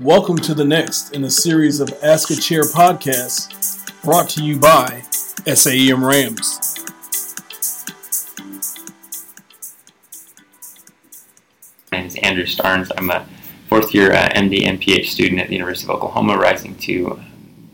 Welcome 0.00 0.36
to 0.36 0.54
the 0.54 0.64
next 0.64 1.12
in 1.12 1.24
a 1.24 1.30
series 1.30 1.80
of 1.80 1.92
Ask 2.04 2.30
a 2.30 2.36
Chair 2.36 2.62
podcasts 2.62 4.00
brought 4.04 4.28
to 4.30 4.44
you 4.44 4.56
by 4.56 5.02
SAEM 5.44 6.04
Rams. 6.04 6.86
My 11.90 11.98
name 11.98 12.06
is 12.06 12.14
Andrew 12.22 12.44
Starnes. 12.44 12.92
I'm 12.96 13.10
a 13.10 13.26
fourth 13.68 13.92
year 13.92 14.12
uh, 14.12 14.28
MD 14.28 14.60
MPH 14.60 15.06
student 15.06 15.40
at 15.40 15.48
the 15.48 15.54
University 15.54 15.90
of 15.90 15.96
Oklahoma, 15.96 16.38
rising 16.38 16.76
to 16.76 17.20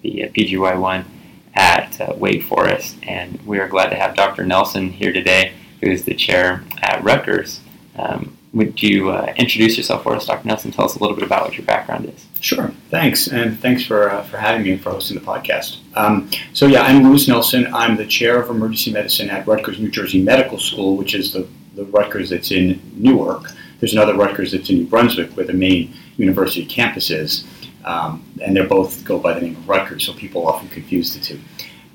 the 0.00 0.25
uh, 0.25 0.29
PGY1 0.29 1.04
at 1.52 2.00
uh, 2.00 2.14
Wake 2.16 2.45
Forest. 2.45 2.96
And 3.02 3.38
we 3.45 3.59
are 3.59 3.68
glad 3.68 3.91
to 3.91 3.96
have 3.96 4.16
Dr. 4.16 4.46
Nelson 4.46 4.88
here 4.88 5.12
today, 5.12 5.52
who 5.82 5.91
is 5.91 6.06
the 6.06 6.14
chair 6.14 6.64
at 6.80 7.04
Rutgers. 7.04 7.61
Um, 7.98 8.38
would 8.55 8.80
you 8.80 9.11
uh, 9.11 9.34
introduce 9.36 9.77
yourself 9.77 10.05
for 10.05 10.14
us, 10.14 10.27
Dr. 10.27 10.46
Nelson? 10.46 10.71
Tell 10.71 10.84
us 10.84 10.95
a 10.95 11.00
little 11.00 11.16
bit 11.16 11.25
about 11.25 11.43
what 11.43 11.57
your 11.59 11.66
background 11.66 12.07
is. 12.07 12.27
Sure. 12.41 12.71
Thanks, 12.89 13.27
and 13.27 13.58
thanks 13.58 13.85
for 13.85 14.11
uh, 14.11 14.22
for 14.22 14.39
having 14.39 14.63
me 14.63 14.72
and 14.72 14.80
for 14.80 14.90
hosting 14.90 15.18
the 15.18 15.25
podcast. 15.25 15.79
Um, 15.96 16.30
so 16.53 16.67
yeah, 16.67 16.82
I'm 16.82 17.03
Lewis 17.03 17.27
Nelson. 17.27 17.72
I'm 17.75 17.96
the 17.96 18.07
chair 18.07 18.40
of 18.40 18.49
emergency 18.50 18.93
medicine 18.93 19.29
at 19.29 19.46
Rutgers 19.46 19.80
New 19.80 19.90
Jersey 19.90 20.22
Medical 20.22 20.58
School, 20.58 20.96
which 20.96 21.14
is 21.14 21.32
the 21.32 21.49
the 21.75 21.85
Rutgers 21.86 22.30
that's 22.30 22.53
in 22.53 22.80
Newark. 22.94 23.50
There's 23.80 23.93
another 23.93 24.14
Rutgers 24.14 24.53
that's 24.53 24.71
in 24.71 24.77
New 24.77 24.86
Brunswick, 24.86 25.32
where 25.32 25.46
the 25.46 25.52
main 25.52 25.93
university 26.16 26.64
campus 26.64 27.11
is, 27.11 27.44
um, 27.85 28.25
and 28.41 28.57
they're 28.57 28.68
both 28.68 29.05
go 29.05 29.18
by 29.18 29.35
the 29.35 29.41
name 29.41 29.57
of 29.57 29.68
Rutgers, 29.68 30.07
so 30.07 30.14
people 30.14 30.46
often 30.46 30.68
confuse 30.68 31.13
the 31.13 31.21
two. 31.21 31.41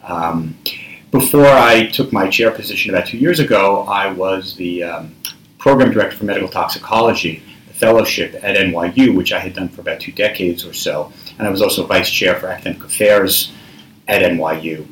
Um, 0.04 0.58
before 1.12 1.48
I 1.48 1.88
took 1.88 2.12
my 2.12 2.30
chair 2.30 2.52
position 2.52 2.94
about 2.94 3.08
two 3.08 3.18
years 3.18 3.40
ago, 3.40 3.84
I 3.84 4.12
was 4.12 4.56
the 4.56 4.84
um, 4.84 5.16
program 5.60 5.92
director 5.92 6.18
for 6.18 6.26
medical 6.26 6.50
toxicology, 6.50 7.44
fellowship 7.74 8.34
at 8.44 8.56
NYU, 8.56 9.16
which 9.16 9.32
I 9.32 9.40
had 9.40 9.54
done 9.54 9.70
for 9.70 9.82
about 9.82 10.00
two 10.00 10.12
decades 10.12 10.66
or 10.66 10.74
so, 10.74 11.14
and 11.38 11.48
I 11.48 11.52
was 11.52 11.62
also 11.62 11.86
vice 11.86 12.10
chair 12.10 12.36
for 12.40 12.48
academic 12.48 12.84
affairs 12.84 13.54
at 14.08 14.24
NYU. 14.24 14.88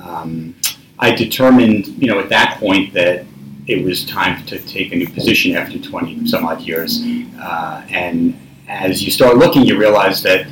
Um, 0.00 0.54
I 0.98 1.10
determined, 1.14 1.88
you 1.88 2.06
know, 2.06 2.20
at 2.20 2.28
that 2.28 2.58
point 2.60 2.94
that 2.94 3.26
it 3.66 3.84
was 3.84 4.04
time 4.04 4.44
to 4.46 4.58
take 4.60 4.92
a 4.92 4.96
new 4.96 5.08
position 5.08 5.56
after 5.56 5.78
20 5.78 6.26
some 6.26 6.44
odd 6.44 6.60
years. 6.60 7.02
Uh, 7.40 7.84
and 7.88 8.38
as 8.68 9.02
you 9.02 9.10
start 9.10 9.36
looking, 9.36 9.64
you 9.64 9.78
realize 9.78 10.22
that 10.22 10.46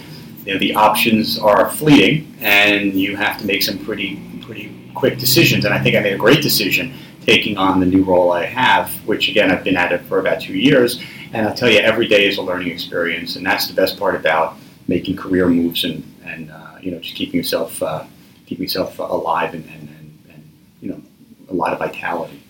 you 0.44 0.54
know, 0.54 0.58
the 0.58 0.74
options 0.74 1.38
are 1.38 1.70
fleeting, 1.70 2.34
and 2.40 2.94
you 2.94 3.16
have 3.16 3.38
to 3.38 3.46
make 3.46 3.62
some 3.62 3.78
pretty 3.84 4.20
pretty 4.42 4.90
quick 4.94 5.18
decisions. 5.18 5.64
And 5.64 5.74
I 5.74 5.82
think 5.82 5.96
I 5.96 6.00
made 6.00 6.14
a 6.14 6.18
great 6.18 6.42
decision 6.42 6.94
taking 7.26 7.56
on 7.56 7.80
the 7.80 7.86
new 7.86 8.02
role 8.02 8.32
I 8.32 8.44
have, 8.46 8.92
which 9.06 9.28
again 9.28 9.50
I've 9.50 9.64
been 9.64 9.76
at 9.76 9.92
it 9.92 10.02
for 10.02 10.18
about 10.18 10.40
two 10.40 10.54
years. 10.54 11.02
And 11.32 11.46
I'll 11.46 11.54
tell 11.54 11.70
you, 11.70 11.78
every 11.78 12.08
day 12.08 12.26
is 12.26 12.38
a 12.38 12.42
learning 12.42 12.68
experience, 12.68 13.36
and 13.36 13.46
that's 13.46 13.68
the 13.68 13.74
best 13.74 13.98
part 13.98 14.16
about 14.16 14.56
making 14.88 15.16
career 15.16 15.48
moves 15.48 15.84
and 15.84 16.02
and 16.24 16.50
uh, 16.50 16.76
you 16.80 16.90
know 16.90 16.98
just 16.98 17.14
keeping 17.14 17.36
yourself 17.36 17.82
uh, 17.82 18.04
keeping 18.46 18.62
yourself 18.62 18.98
alive 18.98 19.54
and, 19.54 19.64
and, 19.66 19.88
and, 19.88 20.18
and 20.30 20.50
you 20.80 20.90
know 20.90 21.00
a 21.48 21.54
lot 21.54 21.72
of 21.72 21.78
vitality. 21.78 22.42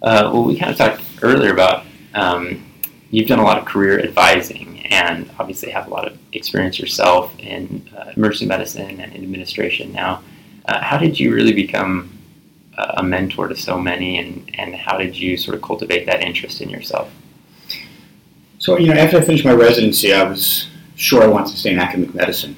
Uh, 0.00 0.30
well, 0.32 0.44
we 0.44 0.56
kind 0.56 0.70
of 0.70 0.78
talked 0.78 1.02
earlier 1.22 1.52
about 1.52 1.84
um, 2.14 2.64
you've 3.10 3.26
done 3.26 3.40
a 3.40 3.44
lot 3.44 3.58
of 3.58 3.64
career 3.64 4.00
advising 4.00 4.86
and 4.90 5.30
obviously 5.38 5.70
have 5.70 5.86
a 5.86 5.90
lot 5.90 6.06
of 6.06 6.16
experience 6.32 6.78
yourself 6.78 7.36
in 7.38 7.88
uh, 7.96 8.12
emergency 8.16 8.46
medicine 8.46 9.00
and 9.00 9.14
administration 9.14 9.92
now. 9.92 10.22
Uh, 10.66 10.80
how 10.80 10.96
did 10.98 11.18
you 11.18 11.34
really 11.34 11.52
become 11.52 12.17
a 12.78 13.02
mentor 13.02 13.48
to 13.48 13.56
so 13.56 13.78
many 13.78 14.18
and, 14.18 14.50
and 14.54 14.74
how 14.74 14.96
did 14.96 15.16
you 15.16 15.36
sort 15.36 15.54
of 15.56 15.62
cultivate 15.62 16.06
that 16.06 16.22
interest 16.22 16.60
in 16.60 16.70
yourself? 16.70 17.10
So, 18.58 18.78
you 18.78 18.88
know, 18.88 18.94
after 18.94 19.18
I 19.18 19.20
finished 19.20 19.44
my 19.44 19.52
residency, 19.52 20.12
I 20.12 20.24
was 20.24 20.68
sure 20.96 21.22
I 21.22 21.26
wanted 21.26 21.52
to 21.52 21.56
stay 21.56 21.72
in 21.72 21.78
academic 21.78 22.14
medicine. 22.14 22.56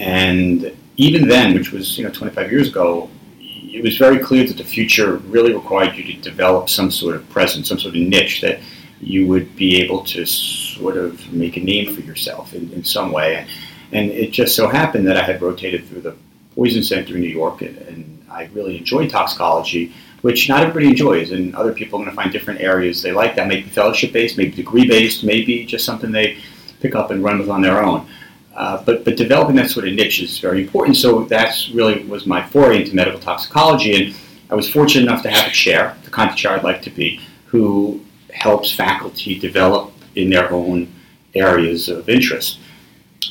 And 0.00 0.76
even 0.96 1.28
then, 1.28 1.54
which 1.54 1.72
was, 1.72 1.96
you 1.96 2.04
know, 2.04 2.10
25 2.10 2.50
years 2.50 2.68
ago, 2.68 3.08
it 3.38 3.82
was 3.82 3.96
very 3.96 4.18
clear 4.18 4.46
that 4.46 4.56
the 4.56 4.64
future 4.64 5.16
really 5.16 5.54
required 5.54 5.94
you 5.96 6.04
to 6.04 6.20
develop 6.20 6.68
some 6.68 6.90
sort 6.90 7.16
of 7.16 7.28
presence, 7.30 7.68
some 7.68 7.78
sort 7.78 7.94
of 7.94 8.00
niche 8.02 8.40
that 8.42 8.60
you 9.00 9.26
would 9.26 9.56
be 9.56 9.80
able 9.80 10.04
to 10.04 10.26
sort 10.26 10.96
of 10.96 11.32
make 11.32 11.56
a 11.56 11.60
name 11.60 11.94
for 11.94 12.02
yourself 12.02 12.54
in, 12.54 12.72
in 12.72 12.84
some 12.84 13.12
way. 13.12 13.46
And 13.92 14.10
it 14.10 14.30
just 14.30 14.54
so 14.54 14.68
happened 14.68 15.06
that 15.06 15.16
I 15.16 15.22
had 15.22 15.40
rotated 15.40 15.86
through 15.86 16.02
the 16.02 16.16
Poison 16.54 16.82
Center 16.82 17.14
in 17.14 17.20
New 17.20 17.28
York, 17.28 17.62
and, 17.62 17.76
and 17.78 18.01
I 18.32 18.48
really 18.52 18.78
enjoyed 18.78 19.10
toxicology, 19.10 19.92
which 20.22 20.48
not 20.48 20.62
everybody 20.62 20.88
enjoys, 20.88 21.30
and 21.32 21.54
other 21.54 21.72
people 21.72 21.98
are 21.98 22.04
going 22.04 22.14
to 22.14 22.16
find 22.16 22.32
different 22.32 22.60
areas 22.60 23.02
they 23.02 23.12
like. 23.12 23.36
That 23.36 23.48
may 23.48 23.60
be 23.60 23.68
fellowship 23.68 24.12
based, 24.12 24.38
maybe 24.38 24.52
degree 24.52 24.86
based, 24.86 25.24
maybe 25.24 25.64
just 25.64 25.84
something 25.84 26.10
they 26.10 26.38
pick 26.80 26.94
up 26.94 27.10
and 27.10 27.22
run 27.22 27.38
with 27.38 27.48
on 27.48 27.62
their 27.62 27.82
own. 27.82 28.06
Uh, 28.54 28.82
but 28.84 29.04
but 29.04 29.16
developing 29.16 29.56
that 29.56 29.70
sort 29.70 29.88
of 29.88 29.94
niche 29.94 30.20
is 30.22 30.38
very 30.38 30.62
important. 30.62 30.96
So 30.96 31.24
that's 31.24 31.70
really 31.70 32.04
was 32.04 32.26
my 32.26 32.46
foray 32.46 32.80
into 32.80 32.94
medical 32.94 33.20
toxicology, 33.20 33.94
and 33.94 34.14
I 34.50 34.54
was 34.54 34.68
fortunate 34.68 35.04
enough 35.04 35.22
to 35.22 35.30
have 35.30 35.48
a 35.48 35.50
chair, 35.50 35.96
the 36.04 36.10
kind 36.10 36.30
of 36.30 36.36
chair 36.36 36.52
I'd 36.52 36.64
like 36.64 36.82
to 36.82 36.90
be, 36.90 37.20
who 37.46 38.00
helps 38.32 38.74
faculty 38.74 39.38
develop 39.38 39.92
in 40.14 40.30
their 40.30 40.52
own 40.52 40.92
areas 41.34 41.88
of 41.88 42.08
interest. 42.08 42.58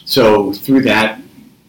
So 0.05 0.53
through 0.53 0.81
that 0.83 1.20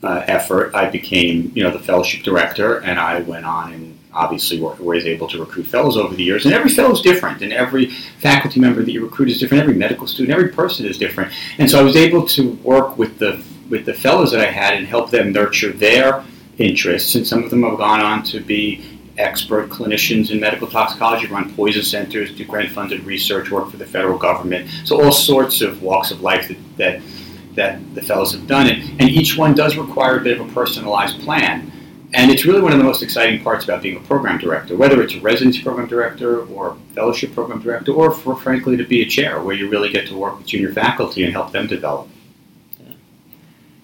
uh, 0.03 0.25
effort, 0.27 0.75
I 0.75 0.91
became 0.91 1.53
you 1.55 1.63
know 1.63 1.71
the 1.71 1.79
fellowship 1.79 2.23
director, 2.23 2.81
and 2.81 2.99
I 2.99 3.21
went 3.21 3.45
on 3.45 3.73
and 3.73 3.99
obviously 4.15 4.61
was 4.61 5.07
able 5.07 5.27
to 5.29 5.41
recruit 5.41 5.65
fellows 5.65 5.97
over 5.97 6.15
the 6.15 6.23
years. 6.23 6.45
And 6.45 6.55
every 6.55 6.71
fellow 6.71 6.93
is 6.93 7.01
different, 7.01 7.41
and 7.41 7.53
every 7.53 7.87
faculty 8.21 8.61
member 8.61 8.83
that 8.83 8.93
you 8.93 9.03
recruit 9.03 9.31
is 9.31 9.39
different. 9.39 9.63
Every 9.63 9.75
medical 9.75 10.07
student, 10.07 10.37
every 10.37 10.51
person 10.51 10.85
is 10.87 10.99
different. 10.99 11.33
And 11.59 11.71
so 11.71 11.79
I 11.79 11.83
was 11.83 11.97
able 11.97 12.27
to 12.29 12.53
work 12.57 12.99
with 12.99 13.19
the 13.19 13.43
with 13.71 13.87
the 13.87 13.95
fellows 13.95 14.33
that 14.33 14.41
I 14.41 14.51
had 14.51 14.75
and 14.75 14.87
help 14.87 15.11
them 15.11 15.33
nurture 15.33 15.73
their 15.73 16.23
interests. 16.59 17.15
And 17.15 17.27
some 17.27 17.43
of 17.43 17.51
them 17.51 17.63
have 17.63 17.79
gone 17.79 18.01
on 18.01 18.23
to 18.25 18.41
be 18.41 18.85
expert 19.19 19.69
clinicians 19.69 20.31
in 20.31 20.41
medical 20.41 20.67
toxicology, 20.67 21.27
run 21.27 21.55
poison 21.55 21.83
centers, 21.83 22.35
do 22.35 22.45
grant 22.45 22.71
funded 22.71 23.05
research, 23.05 23.51
work 23.51 23.71
for 23.71 23.77
the 23.77 23.87
federal 23.87 24.19
government. 24.19 24.69
So 24.85 25.03
all 25.03 25.13
sorts 25.13 25.61
of 25.61 25.83
walks 25.83 26.11
of 26.11 26.23
life 26.23 26.49
that, 26.49 26.77
that, 26.77 27.03
that 27.55 27.95
the 27.95 28.03
fellows 28.03 28.33
have 28.33 28.47
done. 28.47 28.67
it. 28.67 28.79
and 28.99 29.09
each 29.09 29.37
one 29.37 29.55
does 29.55 29.77
require 29.77 30.19
a 30.19 30.21
bit 30.21 30.41
of 30.41 30.49
a 30.49 30.53
personalized 30.53 31.21
plan. 31.21 31.71
And 32.15 32.31
it's 32.31 32.45
really 32.45 32.61
one 32.61 32.73
of 32.73 32.79
the 32.79 32.85
most 32.85 33.03
exciting 33.03 33.43
parts 33.43 33.65
about 33.65 33.83
being 33.83 33.97
a 33.97 34.01
program 34.01 34.39
director, 34.39 34.77
whether 34.77 35.03
it's 35.03 35.15
a 35.15 35.21
residency 35.21 35.63
program 35.63 35.89
director 35.89 36.45
or 36.47 36.77
fellowship 36.95 37.33
program 37.35 37.63
director, 37.63 37.93
or 37.93 38.11
for 38.11 38.37
frankly 38.37 38.77
to 38.77 38.85
be 38.85 39.01
a 39.01 39.07
chair 39.07 39.41
where 39.43 39.55
you 39.55 39.71
really 39.71 39.91
get 39.91 40.07
to 40.09 40.17
work 40.17 40.37
with 40.37 40.47
junior 40.47 40.73
faculty 40.73 41.25
and 41.25 41.33
help 41.33 41.53
them 41.53 41.67
develop. 41.67 42.09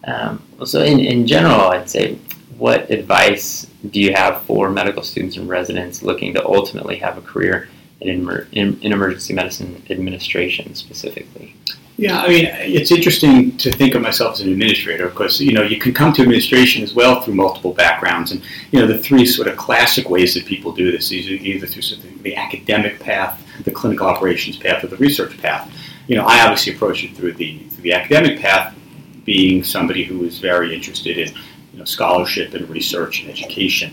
Um, 0.05 0.43
so, 0.65 0.83
in, 0.83 1.01
in 1.01 1.27
general, 1.27 1.61
I'd 1.71 1.89
say, 1.89 2.19
what 2.57 2.91
advice 2.91 3.67
do 3.91 4.01
you 4.01 4.13
have 4.13 4.43
for 4.43 4.71
medical 4.71 5.03
students 5.03 5.37
and 5.37 5.49
residents 5.49 6.03
looking 6.03 6.35
to 6.35 6.45
ultimately 6.45 6.97
have 6.97 7.17
a 7.17 7.21
career 7.21 7.69
in, 8.01 8.29
in, 8.53 8.81
in 8.81 8.93
emergency 8.93 9.35
medicine 9.35 9.83
administration 9.91 10.75
specifically? 10.75 11.55
Yeah, 11.99 12.23
I 12.23 12.29
mean, 12.29 12.45
it's 12.47 12.93
interesting 12.93 13.57
to 13.57 13.73
think 13.73 13.97
of 13.97 14.03
myself 14.03 14.35
as 14.35 14.41
an 14.43 14.53
administrator 14.53 15.09
because, 15.09 15.41
you 15.41 15.53
know, 15.53 15.63
you 15.63 15.81
can 15.81 15.93
come 15.93 16.13
to 16.13 16.23
administration 16.23 16.85
as 16.85 16.95
well 16.95 17.21
through 17.21 17.35
multiple 17.35 17.73
backgrounds. 17.73 18.31
And, 18.31 18.41
you 18.71 18.79
know, 18.79 18.87
the 18.87 18.99
three 18.99 19.27
sort 19.27 19.49
of 19.49 19.57
classic 19.57 20.09
ways 20.09 20.35
that 20.35 20.47
people 20.47 20.71
do 20.71 20.93
this 20.93 21.11
is 21.11 21.29
either 21.29 21.67
through 21.67 21.83
sort 21.83 22.05
of 22.05 22.23
the 22.23 22.37
academic 22.37 23.01
path, 23.01 23.45
the 23.65 23.73
clinical 23.73 24.07
operations 24.07 24.57
path, 24.57 24.85
or 24.85 24.87
the 24.87 24.97
research 24.99 25.37
path. 25.39 25.69
You 26.07 26.15
know, 26.15 26.25
I 26.25 26.43
obviously 26.43 26.77
approach 26.77 27.03
it 27.03 27.17
through 27.17 27.33
the, 27.33 27.59
through 27.71 27.83
the 27.83 27.95
academic 27.95 28.39
path, 28.39 28.77
being 29.25 29.65
somebody 29.65 30.05
who 30.05 30.23
is 30.23 30.39
very 30.39 30.73
interested 30.73 31.19
in, 31.19 31.35
you 31.73 31.81
know, 31.81 31.85
scholarship 31.85 32.55
and 32.55 32.69
research 32.71 33.23
and 33.23 33.31
education. 33.31 33.93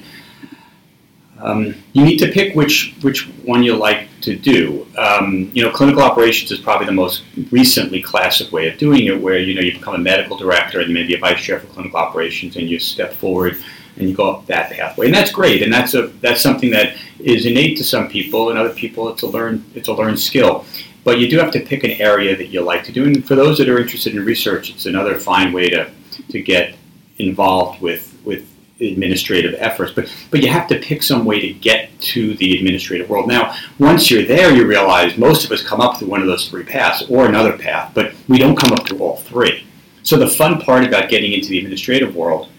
Um, 1.39 1.75
you 1.93 2.03
need 2.03 2.17
to 2.19 2.31
pick 2.31 2.55
which 2.55 2.95
which 3.01 3.27
one 3.43 3.61
you 3.61 3.75
like 3.75 4.07
to 4.21 4.35
do. 4.35 4.87
Um, 4.97 5.51
you 5.53 5.63
know, 5.63 5.71
clinical 5.71 6.01
operations 6.01 6.51
is 6.51 6.59
probably 6.59 6.85
the 6.85 6.93
most 6.93 7.23
recently 7.51 8.01
classic 8.01 8.51
way 8.51 8.69
of 8.69 8.77
doing 8.77 9.05
it, 9.05 9.21
where 9.21 9.37
you 9.39 9.53
know 9.53 9.61
you 9.61 9.73
become 9.73 9.95
a 9.95 9.99
medical 9.99 10.37
director 10.37 10.79
and 10.79 10.93
maybe 10.93 11.13
a 11.13 11.19
vice 11.19 11.41
chair 11.41 11.59
for 11.59 11.67
clinical 11.67 11.99
operations, 11.99 12.55
and 12.55 12.69
you 12.69 12.79
step 12.79 13.13
forward 13.13 13.57
and 13.97 14.09
you 14.09 14.15
go 14.15 14.29
up 14.29 14.45
that 14.47 14.71
pathway, 14.71 15.05
and 15.05 15.15
that's 15.15 15.31
great, 15.31 15.61
and 15.61 15.71
that's 15.71 15.93
a 15.93 16.07
that's 16.21 16.41
something 16.41 16.69
that 16.71 16.95
is 17.19 17.45
innate 17.45 17.77
to 17.77 17.83
some 17.83 18.07
people, 18.07 18.49
and 18.49 18.57
other 18.57 18.73
people 18.73 19.09
it's 19.09 19.23
a 19.23 19.27
learn 19.27 19.63
it's 19.75 19.89
a 19.89 19.93
learned 19.93 20.19
skill. 20.19 20.65
But 21.03 21.19
you 21.19 21.29
do 21.29 21.37
have 21.37 21.51
to 21.51 21.59
pick 21.59 21.83
an 21.83 21.91
area 21.91 22.35
that 22.35 22.47
you 22.47 22.61
like 22.61 22.83
to 22.85 22.91
do, 22.91 23.03
and 23.03 23.25
for 23.25 23.35
those 23.35 23.57
that 23.57 23.69
are 23.69 23.79
interested 23.79 24.15
in 24.15 24.25
research, 24.25 24.69
it's 24.69 24.85
another 24.85 25.19
fine 25.19 25.51
way 25.51 25.69
to 25.69 25.91
to 26.29 26.41
get 26.41 26.75
involved 27.17 27.81
with 27.81 28.17
with 28.23 28.49
administrative 28.79 29.55
efforts, 29.57 29.93
but 29.93 30.13
but 30.31 30.41
you 30.41 30.49
have 30.49 30.67
to 30.67 30.79
pick 30.79 31.01
some 31.01 31.23
way 31.23 31.39
to 31.39 31.53
get 31.53 31.97
to 31.99 32.33
the 32.35 32.57
administrative 32.57 33.09
world. 33.09 33.27
Now, 33.27 33.55
once 33.79 34.11
you're 34.11 34.25
there, 34.25 34.53
you 34.53 34.67
realize 34.67 35.17
most 35.17 35.45
of 35.45 35.51
us 35.51 35.63
come 35.63 35.79
up 35.79 35.97
through 35.97 36.09
one 36.09 36.21
of 36.21 36.27
those 36.27 36.49
three 36.49 36.63
paths 36.63 37.03
or 37.09 37.25
another 37.25 37.57
path, 37.57 37.91
but 37.93 38.13
we 38.27 38.37
don't 38.37 38.57
come 38.57 38.73
up 38.73 38.87
through 38.87 38.99
all 38.99 39.17
three. 39.17 39.65
So 40.03 40.17
the 40.17 40.27
fun 40.27 40.61
part 40.61 40.83
about 40.83 41.09
getting 41.09 41.33
into 41.33 41.49
the 41.49 41.57
administrative 41.57 42.15
world 42.15 42.49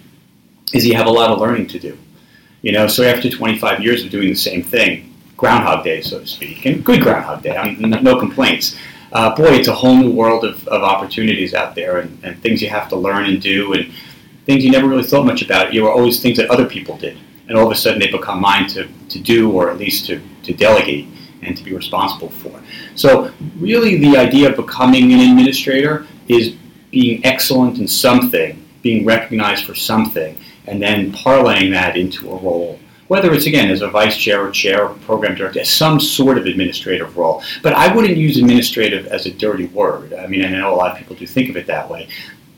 is 0.72 0.86
you 0.86 0.94
have 0.94 1.06
a 1.06 1.10
lot 1.10 1.30
of 1.30 1.38
learning 1.38 1.68
to 1.68 1.78
do. 1.78 1.96
You 2.62 2.72
know, 2.72 2.88
so 2.88 3.04
after 3.04 3.30
25 3.30 3.82
years 3.82 4.02
of 4.02 4.10
doing 4.10 4.28
the 4.28 4.34
same 4.34 4.62
thing, 4.62 5.14
Groundhog 5.36 5.84
Day, 5.84 6.00
so 6.00 6.20
to 6.20 6.26
speak, 6.26 6.64
and 6.64 6.84
good 6.84 7.02
Groundhog 7.02 7.42
Day, 7.42 7.76
no 7.78 8.18
complaints. 8.18 8.76
uh, 9.12 9.34
boy, 9.36 9.52
it's 9.52 9.68
a 9.68 9.74
whole 9.74 9.96
new 9.96 10.10
world 10.10 10.44
of, 10.44 10.66
of 10.66 10.82
opportunities 10.82 11.54
out 11.54 11.74
there 11.74 11.98
and, 11.98 12.18
and 12.24 12.42
things 12.42 12.60
you 12.60 12.68
have 12.68 12.88
to 12.88 12.96
learn 12.96 13.26
and 13.26 13.40
do 13.40 13.74
and 13.74 13.92
things 14.46 14.64
you 14.64 14.70
never 14.70 14.86
really 14.86 15.02
thought 15.02 15.26
much 15.26 15.42
about. 15.42 15.74
You 15.74 15.82
were 15.82 15.90
always 15.90 16.20
things 16.22 16.38
that 16.38 16.48
other 16.48 16.66
people 16.66 16.96
did. 16.96 17.18
And 17.48 17.58
all 17.58 17.66
of 17.66 17.72
a 17.72 17.74
sudden 17.74 17.98
they 17.98 18.10
become 18.10 18.40
mine 18.40 18.68
to, 18.68 18.88
to 19.08 19.18
do 19.20 19.50
or 19.52 19.70
at 19.70 19.78
least 19.78 20.06
to, 20.06 20.22
to 20.44 20.54
delegate 20.54 21.08
and 21.42 21.56
to 21.56 21.62
be 21.62 21.74
responsible 21.74 22.30
for. 22.30 22.62
So, 22.94 23.32
really, 23.58 23.98
the 23.98 24.16
idea 24.16 24.50
of 24.50 24.56
becoming 24.56 25.12
an 25.12 25.20
administrator 25.20 26.06
is 26.28 26.54
being 26.90 27.24
excellent 27.24 27.78
in 27.78 27.86
something, 27.86 28.66
being 28.82 29.04
recognized 29.04 29.64
for 29.64 29.74
something, 29.74 30.38
and 30.66 30.80
then 30.80 31.12
parlaying 31.12 31.70
that 31.72 31.96
into 31.96 32.30
a 32.30 32.36
role. 32.36 32.80
Whether 33.08 33.32
it's 33.32 33.46
again 33.46 33.70
as 33.70 33.82
a 33.82 33.88
vice 33.88 34.16
chair 34.16 34.44
or 34.44 34.50
chair 34.50 34.88
or 34.88 34.94
program 34.94 35.36
director, 35.36 35.60
as 35.60 35.68
some 35.68 36.00
sort 36.00 36.38
of 36.38 36.46
administrative 36.46 37.16
role. 37.16 37.42
But 37.62 37.74
I 37.74 37.94
wouldn't 37.94 38.16
use 38.16 38.36
administrative 38.38 39.06
as 39.06 39.26
a 39.26 39.30
dirty 39.30 39.66
word. 39.66 40.14
I 40.14 40.26
mean, 40.26 40.44
I 40.44 40.48
know 40.48 40.74
a 40.74 40.76
lot 40.76 40.90
of 40.90 40.98
people 40.98 41.14
do 41.14 41.26
think 41.26 41.48
of 41.48 41.56
it 41.56 41.68
that 41.68 41.88
way 41.88 42.08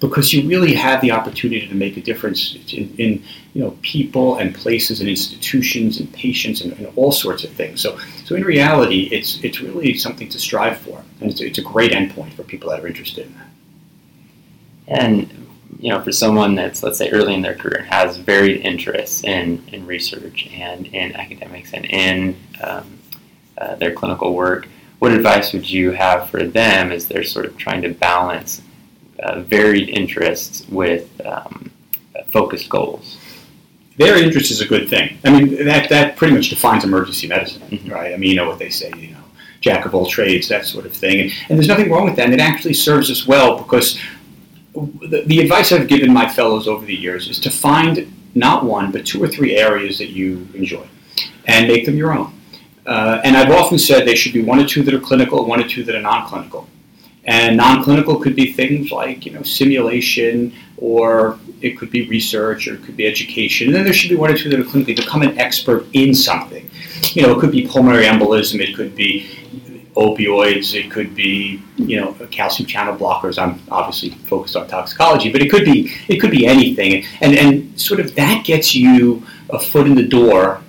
because 0.00 0.32
you 0.32 0.48
really 0.48 0.74
have 0.74 1.00
the 1.00 1.10
opportunity 1.10 1.66
to 1.66 1.74
make 1.74 1.96
a 1.96 2.00
difference 2.00 2.56
in, 2.72 2.94
in 2.98 3.22
you 3.54 3.62
know 3.62 3.76
people 3.82 4.36
and 4.36 4.54
places 4.54 5.00
and 5.00 5.08
institutions 5.08 5.98
and 5.98 6.12
patients 6.12 6.60
and, 6.60 6.72
and, 6.74 6.86
all 6.96 7.10
sorts 7.12 7.44
of 7.44 7.50
things. 7.50 7.80
So, 7.80 7.98
so 8.24 8.34
in 8.34 8.44
reality, 8.44 9.08
it's 9.10 9.42
it's 9.42 9.60
really 9.60 9.94
something 9.94 10.28
to 10.28 10.38
strive 10.38 10.78
for, 10.78 11.02
and 11.20 11.30
it's, 11.30 11.40
it's 11.40 11.58
a 11.58 11.62
great 11.62 11.92
endpoint 11.92 12.34
for 12.34 12.44
people 12.44 12.70
that 12.70 12.80
are 12.80 12.86
interested 12.86 13.26
in 13.26 13.34
that. 13.34 13.48
And 14.86 15.46
you 15.80 15.90
know, 15.90 16.00
for 16.02 16.12
someone 16.12 16.54
that's 16.54 16.82
let's 16.82 16.98
say 16.98 17.10
early 17.10 17.34
in 17.34 17.42
their 17.42 17.54
career 17.54 17.78
and 17.78 17.88
has 17.88 18.16
varied 18.16 18.64
interests 18.64 19.24
in 19.24 19.64
in 19.72 19.86
research 19.86 20.48
and 20.52 20.86
in 20.86 21.14
academics 21.16 21.72
and 21.72 21.84
in 21.86 22.36
um, 22.62 22.98
uh, 23.58 23.74
their 23.76 23.92
clinical 23.92 24.34
work, 24.34 24.68
what 25.00 25.12
advice 25.12 25.52
would 25.52 25.68
you 25.68 25.90
have 25.90 26.30
for 26.30 26.44
them 26.44 26.92
as 26.92 27.06
they're 27.06 27.24
sort 27.24 27.46
of 27.46 27.56
trying 27.56 27.82
to 27.82 27.88
balance 27.88 28.62
uh, 29.22 29.40
varied 29.40 29.88
interests 29.88 30.66
with 30.68 31.08
um, 31.26 31.70
focused 32.28 32.68
goals? 32.68 33.18
Varied 33.96 34.24
interest 34.24 34.50
is 34.50 34.60
a 34.60 34.66
good 34.66 34.88
thing. 34.88 35.18
I 35.24 35.30
mean, 35.30 35.64
that, 35.64 35.88
that 35.88 36.16
pretty 36.16 36.34
much 36.34 36.50
defines 36.50 36.84
emergency 36.84 37.26
medicine, 37.26 37.62
mm-hmm. 37.62 37.90
right? 37.90 38.14
I 38.14 38.16
mean, 38.16 38.30
you 38.30 38.36
know 38.36 38.46
what 38.46 38.58
they 38.58 38.70
say, 38.70 38.92
you 38.96 39.10
know, 39.10 39.24
jack 39.60 39.86
of 39.86 39.94
all 39.94 40.06
trades, 40.06 40.48
that 40.48 40.64
sort 40.64 40.86
of 40.86 40.92
thing. 40.92 41.20
And, 41.20 41.32
and 41.48 41.58
there's 41.58 41.68
nothing 41.68 41.90
wrong 41.90 42.04
with 42.04 42.16
that. 42.16 42.26
And 42.26 42.34
it 42.34 42.40
actually 42.40 42.74
serves 42.74 43.10
us 43.10 43.26
well 43.26 43.58
because 43.58 44.00
the, 44.74 45.24
the 45.26 45.40
advice 45.40 45.72
I've 45.72 45.88
given 45.88 46.12
my 46.12 46.28
fellows 46.28 46.68
over 46.68 46.86
the 46.86 46.94
years 46.94 47.28
is 47.28 47.40
to 47.40 47.50
find 47.50 48.12
not 48.34 48.64
one, 48.64 48.92
but 48.92 49.04
two 49.04 49.22
or 49.22 49.26
three 49.28 49.56
areas 49.56 49.98
that 49.98 50.10
you 50.10 50.46
enjoy 50.54 50.86
and 51.46 51.66
make 51.66 51.84
them 51.84 51.96
your 51.96 52.12
own. 52.12 52.32
Uh, 52.86 53.20
and 53.24 53.36
I've 53.36 53.50
often 53.50 53.78
said 53.78 54.06
they 54.06 54.14
should 54.14 54.32
be 54.32 54.42
one 54.42 54.60
or 54.60 54.66
two 54.66 54.82
that 54.84 54.94
are 54.94 55.00
clinical, 55.00 55.44
one 55.44 55.60
or 55.60 55.68
two 55.68 55.82
that 55.84 55.94
are 55.94 56.00
non-clinical. 56.00 56.68
And 57.28 57.58
non-clinical 57.58 58.20
could 58.20 58.34
be 58.34 58.54
things 58.54 58.90
like 58.90 59.26
you 59.26 59.32
know 59.32 59.42
simulation, 59.42 60.54
or 60.78 61.38
it 61.60 61.76
could 61.78 61.90
be 61.90 62.08
research, 62.08 62.66
or 62.66 62.74
it 62.76 62.82
could 62.84 62.96
be 62.96 63.06
education. 63.06 63.66
And 63.66 63.76
then 63.76 63.84
there 63.84 63.92
should 63.92 64.08
be 64.08 64.16
one 64.16 64.30
or 64.30 64.36
two 64.36 64.48
that 64.48 64.58
are 64.58 64.64
clinically 64.64 64.96
become 64.96 65.20
an 65.20 65.38
expert 65.38 65.84
in 65.92 66.14
something. 66.14 66.68
You 67.12 67.22
know, 67.22 67.36
it 67.36 67.40
could 67.40 67.52
be 67.52 67.66
pulmonary 67.66 68.06
embolism, 68.06 68.60
it 68.60 68.74
could 68.74 68.96
be 68.96 69.28
opioids, 69.94 70.74
it 70.74 70.90
could 70.90 71.14
be 71.14 71.62
you 71.76 72.00
know 72.00 72.14
calcium 72.30 72.66
channel 72.66 72.96
blockers. 72.96 73.38
I'm 73.38 73.60
obviously 73.70 74.08
focused 74.30 74.56
on 74.56 74.66
toxicology, 74.66 75.30
but 75.30 75.42
it 75.42 75.50
could 75.50 75.66
be 75.66 75.92
it 76.08 76.16
could 76.22 76.30
be 76.30 76.46
anything. 76.46 77.04
And 77.20 77.34
and 77.34 77.78
sort 77.78 78.00
of 78.00 78.14
that 78.14 78.46
gets 78.46 78.74
you 78.74 79.22
a 79.50 79.58
foot 79.58 79.86
in 79.86 79.94
the 79.94 80.08
door 80.08 80.62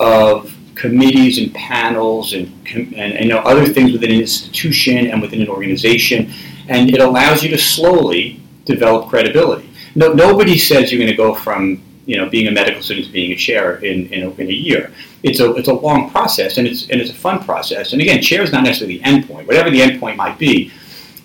of 0.00 0.53
committees 0.74 1.38
and 1.38 1.54
panels 1.54 2.32
and, 2.32 2.52
and, 2.74 2.94
and 2.94 3.24
you 3.24 3.30
know, 3.30 3.38
other 3.38 3.66
things 3.66 3.92
within 3.92 4.10
an 4.10 4.20
institution 4.20 5.06
and 5.06 5.22
within 5.22 5.40
an 5.40 5.48
organization, 5.48 6.32
and 6.68 6.90
it 6.90 7.00
allows 7.00 7.42
you 7.42 7.50
to 7.50 7.58
slowly 7.58 8.40
develop 8.64 9.08
credibility. 9.08 9.68
No, 9.94 10.12
nobody 10.12 10.58
says 10.58 10.90
you're 10.90 10.98
going 10.98 11.10
to 11.10 11.16
go 11.16 11.34
from 11.34 11.82
you 12.06 12.16
know 12.16 12.28
being 12.28 12.48
a 12.48 12.50
medical 12.50 12.82
student 12.82 13.06
to 13.06 13.12
being 13.12 13.32
a 13.32 13.36
chair 13.36 13.76
in, 13.76 14.12
in, 14.12 14.24
a, 14.24 14.30
in 14.32 14.48
a 14.48 14.52
year. 14.52 14.92
It's 15.22 15.40
a 15.40 15.54
it's 15.54 15.68
a 15.68 15.72
long 15.72 16.10
process 16.10 16.58
and 16.58 16.66
it's 16.66 16.88
and 16.90 17.00
it's 17.00 17.10
a 17.10 17.14
fun 17.14 17.44
process. 17.44 17.92
And 17.92 18.02
again, 18.02 18.20
chair 18.20 18.42
is 18.42 18.52
not 18.52 18.64
necessarily 18.64 18.98
the 18.98 19.04
endpoint. 19.04 19.46
Whatever 19.46 19.70
the 19.70 19.80
endpoint 19.80 20.16
might 20.16 20.38
be, 20.38 20.72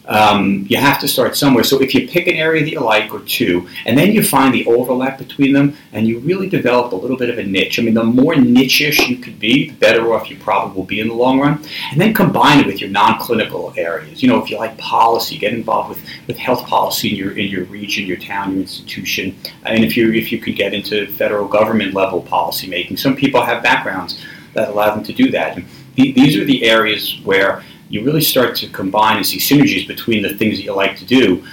um, 0.10 0.66
you 0.68 0.78
have 0.78 1.00
to 1.02 1.08
start 1.08 1.38
somewhere. 1.38 1.64
So 1.64 1.80
if 1.82 1.94
you 1.94 2.08
pick 2.08 2.28
an 2.28 2.36
area 2.36 2.64
that 2.64 2.72
you 2.72 2.80
like 2.80 3.14
or 3.14 3.20
two, 3.20 3.70
and 3.86 3.96
then 3.96 4.12
you 4.12 4.24
find 4.24 4.54
the 4.54 4.66
overlap 4.66 5.20
between 5.20 5.54
them, 5.54 5.78
and 5.94 6.08
you 6.08 6.18
really 6.20 6.50
develop 6.50 6.92
a 6.92 6.96
little 6.96 7.16
bit 7.16 7.30
of 7.30 7.38
a 7.38 7.44
niche. 7.44 7.78
I 7.80 7.84
mean, 7.84 7.94
the 7.94 8.04
more 8.04 8.36
niche-ish 8.36 9.08
you 9.08 9.18
could 9.18 9.40
be, 9.40 9.70
the 9.70 9.76
better 9.76 10.12
off 10.14 10.30
you 10.30 10.38
probably 10.38 10.76
will 10.76 10.86
be 10.86 11.00
in 11.00 11.10
the 11.10 11.14
long 11.14 11.40
run. 11.40 11.64
And 11.92 12.02
then 12.02 12.14
combine 12.14 12.60
it 12.60 12.66
with 12.66 12.82
your 12.82 12.90
non-clinical 12.90 13.74
areas. 13.78 14.24
You 14.24 14.30
know, 14.30 14.42
if 14.42 14.50
you 14.50 14.58
like 14.58 14.76
policy, 14.80 15.38
get 15.38 15.54
involved 15.54 15.90
with, 15.90 16.04
with 16.26 16.38
health 16.38 16.66
policy 16.66 17.12
in 17.12 17.16
your 17.16 17.38
in 17.38 17.50
your 17.52 17.66
region, 17.66 18.08
your 18.08 18.18
town, 18.18 18.54
your 18.54 18.62
institution. 18.62 19.38
And 19.64 19.86
if 19.86 19.96
you 19.96 20.12
if 20.12 20.32
you 20.32 20.40
could 20.40 20.56
get 20.56 20.74
into 20.74 21.06
federal 21.14 21.48
government 21.48 21.94
level 21.94 22.22
policy 22.22 22.68
making, 22.68 22.98
some 22.98 23.16
people 23.16 23.44
have 23.44 23.62
backgrounds 23.62 24.20
that 24.56 24.70
allow 24.70 24.96
them 24.96 25.04
to 25.04 25.14
do 25.14 25.30
that. 25.32 25.56
And 25.56 25.68
these 25.96 26.36
are 26.36 26.46
the 26.46 26.64
areas 26.64 27.20
where 27.24 27.64
you 27.90 28.04
really 28.04 28.22
start 28.22 28.56
to 28.58 28.70
combine 28.70 29.18
and 29.18 29.26
see 29.26 29.40
synergies 29.40 29.88
between 29.88 30.22
the 30.22 30.34
things 30.36 30.58
that 30.58 30.64
you 30.64 30.74
like 30.74 30.96
to 30.98 31.06
do. 31.06 31.44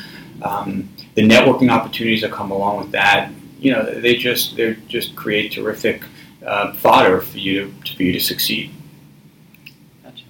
Um, 0.43 0.89
the 1.15 1.23
networking 1.23 1.71
opportunities 1.71 2.21
that 2.21 2.31
come 2.31 2.51
along 2.51 2.79
with 2.79 2.93
that, 2.93 3.33
you 3.59 3.73
know, 3.73 3.83
they 4.01 4.17
just 4.17 4.57
they 4.57 4.77
just 4.87 5.17
create 5.17 5.53
terrific 5.53 6.03
uh, 6.45 6.75
fodder 6.75 7.21
for 7.23 7.39
you 7.39 7.75
to, 7.85 7.97
for 7.97 8.03
you 8.03 8.13
to 8.13 8.21
succeed. 8.21 8.71
Gotcha. 10.05 10.25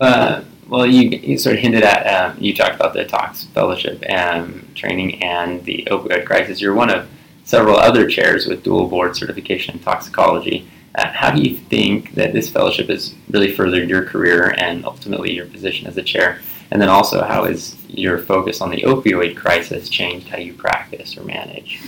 Uh, 0.00 0.44
well, 0.68 0.86
you, 0.86 1.08
you 1.08 1.36
sort 1.36 1.56
of 1.56 1.62
hinted 1.62 1.82
at 1.82 2.06
um, 2.06 2.36
you 2.40 2.54
talked 2.54 2.76
about 2.76 2.94
the 2.94 3.04
Tox 3.04 3.44
Fellowship 3.46 4.02
and 4.08 4.64
training 4.76 5.20
and 5.20 5.64
the 5.64 5.86
opioid 5.90 6.24
crisis. 6.26 6.60
You're 6.60 6.74
one 6.74 6.90
of 6.90 7.08
several 7.42 7.76
other 7.76 8.08
chairs 8.08 8.46
with 8.46 8.62
dual 8.62 8.86
board 8.86 9.16
certification 9.16 9.74
in 9.74 9.80
toxicology. 9.82 10.70
Uh, 10.94 11.08
how 11.12 11.30
do 11.30 11.40
you 11.40 11.56
think 11.56 12.14
that 12.14 12.32
this 12.32 12.50
fellowship 12.50 12.88
has 12.88 13.14
really 13.30 13.54
furthered 13.54 13.88
your 13.88 14.04
career 14.04 14.54
and 14.58 14.84
ultimately 14.84 15.32
your 15.32 15.46
position 15.46 15.86
as 15.86 15.96
a 15.96 16.02
chair? 16.02 16.40
And 16.70 16.80
then 16.80 16.88
also, 16.88 17.22
how 17.22 17.44
has 17.44 17.76
your 17.88 18.18
focus 18.18 18.60
on 18.60 18.70
the 18.70 18.82
opioid 18.82 19.36
crisis 19.36 19.88
changed 19.88 20.28
how 20.28 20.38
you 20.38 20.54
practice 20.54 21.16
or 21.16 21.24
manage? 21.24 21.80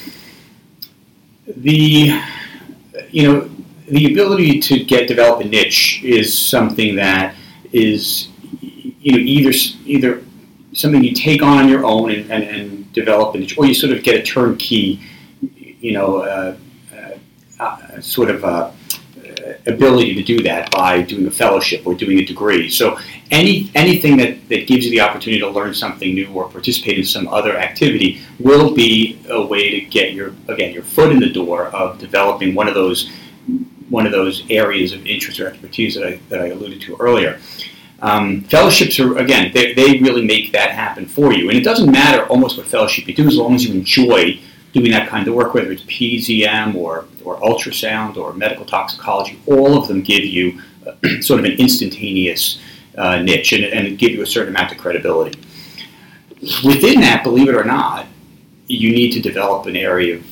The, 1.46 2.20
you 3.10 3.22
know, 3.22 3.50
the 3.88 4.12
ability 4.12 4.60
to 4.60 4.84
get 4.84 5.08
develop 5.08 5.40
a 5.40 5.44
niche 5.44 6.02
is 6.02 6.37
something 6.37 6.96
that 6.96 7.34
is, 7.72 8.28
you 8.60 9.12
know, 9.12 9.19
either 9.19 9.52
either 9.84 10.22
something 10.72 11.02
you 11.02 11.12
take 11.12 11.43
on 11.43 11.58
on 11.58 11.69
your 11.69 11.84
own 11.84 12.10
and, 12.10 12.31
and, 12.31 12.44
and 12.44 12.92
develop 12.92 13.35
a 13.35 13.38
niche, 13.38 13.59
or 13.59 13.66
you 13.66 13.75
sort 13.75 13.92
of 13.92 14.02
get 14.02 14.14
a 14.16 14.23
turnkey, 14.23 15.00
you 15.80 15.92
know, 15.92 16.18
uh, 16.18 16.56
uh, 16.94 17.16
uh 17.61 18.00
sort 18.00 18.30
of 18.30 18.44
uh, 18.44 18.71
ability 19.66 20.14
to 20.14 20.22
do 20.22 20.42
that 20.42 20.70
by 20.70 21.02
doing 21.02 21.26
a 21.26 21.30
fellowship 21.30 21.87
or 21.87 21.94
doing 21.94 22.18
a 22.18 22.25
degree. 22.25 22.68
So 22.68 22.99
any 23.30 23.70
anything 23.75 24.16
that, 24.18 24.49
that 24.49 24.66
gives 24.66 24.84
you 24.84 24.90
the 24.90 25.00
opportunity 25.00 25.40
to 25.40 25.49
learn 25.49 25.75
something 25.75 26.14
new 26.14 26.28
or 26.32 26.49
participate 26.49 26.99
in 26.99 27.04
some 27.04 27.28
other 27.28 27.56
activity 27.56 28.20
will 28.38 28.75
be 28.75 29.20
a 29.28 29.44
way 29.44 29.70
to 29.70 29.80
get 29.87 30.12
your 30.12 30.34
again 30.49 30.72
your 30.72 30.82
foot 30.82 31.12
in 31.12 31.20
the 31.20 31.32
door 31.32 31.66
of 31.68 31.99
developing 31.99 32.54
one 32.54 32.68
of 32.68 32.75
those 32.75 33.11
one 33.88 34.06
of 34.06 34.12
those 34.12 34.44
areas 34.49 34.92
of 34.92 35.06
interest 35.06 35.38
or 35.38 35.49
expertise 35.49 35.94
that 35.94 36.06
I, 36.06 36.20
that 36.28 36.40
I 36.40 36.46
alluded 36.46 36.80
to 36.82 36.96
earlier. 36.99 37.38
Um, 38.00 38.40
fellowships 38.42 38.99
are 38.99 39.18
again 39.18 39.52
they, 39.52 39.75
they 39.75 39.99
really 39.99 40.25
make 40.25 40.52
that 40.52 40.70
happen 40.70 41.06
for 41.06 41.32
you, 41.32 41.49
and 41.49 41.58
it 41.58 41.64
doesn't 41.64 41.90
matter 41.90 42.26
almost 42.26 42.56
what 42.56 42.66
fellowship 42.66 43.06
you 43.06 43.14
do 43.14 43.26
as 43.26 43.37
long 43.37 43.54
as 43.54 43.64
you 43.64 43.75
enjoy 43.75 44.40
doing 44.73 44.91
that 44.91 45.09
kind 45.09 45.26
of 45.29 45.35
work, 45.35 45.55
whether 45.55 45.71
it's 45.71 45.85
PEM 45.87 46.76
or, 46.76 47.07
or 47.25 47.38
ultrasound 47.41 48.17
or 48.17 48.33
medical 48.33 48.64
toxicology, 48.64 49.38
all 49.47 49.76
of 49.76 49.88
them 49.88 50.02
give 50.02 50.25
you 50.25 50.61
uh, 50.87 50.93
sort 51.21 51.41
of 51.41 51.47
an 51.47 51.52
instantaneous 51.52 52.61
uh, 52.97 53.19
niche 53.19 53.52
and, 53.52 53.64
and 53.64 53.99
give 53.99 54.12
you 54.12 54.23
a 54.23 54.26
certain 54.26 54.55
amount 54.55 54.73
of 54.73 54.79
credibility. 54.79 55.38
Within 56.64 57.00
that, 57.00 57.23
believe 57.23 57.49
it 57.49 57.55
or 57.55 57.64
not, 57.64 58.07
you 58.67 58.91
need 58.93 59.12
to 59.12 59.21
develop 59.21 59.67
an 59.67 59.76
area 59.76 60.17
of, 60.17 60.26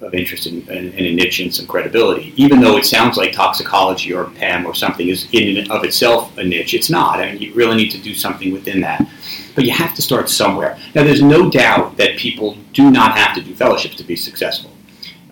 of 0.00 0.14
interest 0.14 0.46
in, 0.46 0.66
in, 0.68 0.92
in, 0.94 1.04
a 1.04 1.12
niche 1.12 1.40
and 1.40 1.54
some 1.54 1.66
credibility. 1.66 2.32
Even 2.36 2.60
though 2.60 2.76
it 2.76 2.86
sounds 2.86 3.16
like 3.16 3.32
toxicology 3.32 4.14
or 4.14 4.24
PEM 4.24 4.64
or 4.64 4.74
something 4.74 5.08
is 5.08 5.28
in 5.32 5.58
and 5.58 5.70
of 5.70 5.84
itself 5.84 6.36
a 6.38 6.44
niche, 6.44 6.72
it's 6.72 6.88
not. 6.88 7.20
I 7.20 7.32
mean, 7.32 7.42
you 7.42 7.52
really 7.52 7.76
need 7.76 7.90
to 7.90 7.98
do 7.98 8.14
something 8.14 8.52
within 8.52 8.80
that 8.80 9.06
but 9.54 9.64
you 9.64 9.72
have 9.72 9.94
to 9.94 10.02
start 10.02 10.28
somewhere. 10.28 10.78
Now, 10.94 11.04
there's 11.04 11.22
no 11.22 11.50
doubt 11.50 11.96
that 11.96 12.16
people 12.16 12.56
do 12.72 12.90
not 12.90 13.16
have 13.16 13.34
to 13.36 13.42
do 13.42 13.54
fellowships 13.54 13.96
to 13.96 14.04
be 14.04 14.16
successful. 14.16 14.70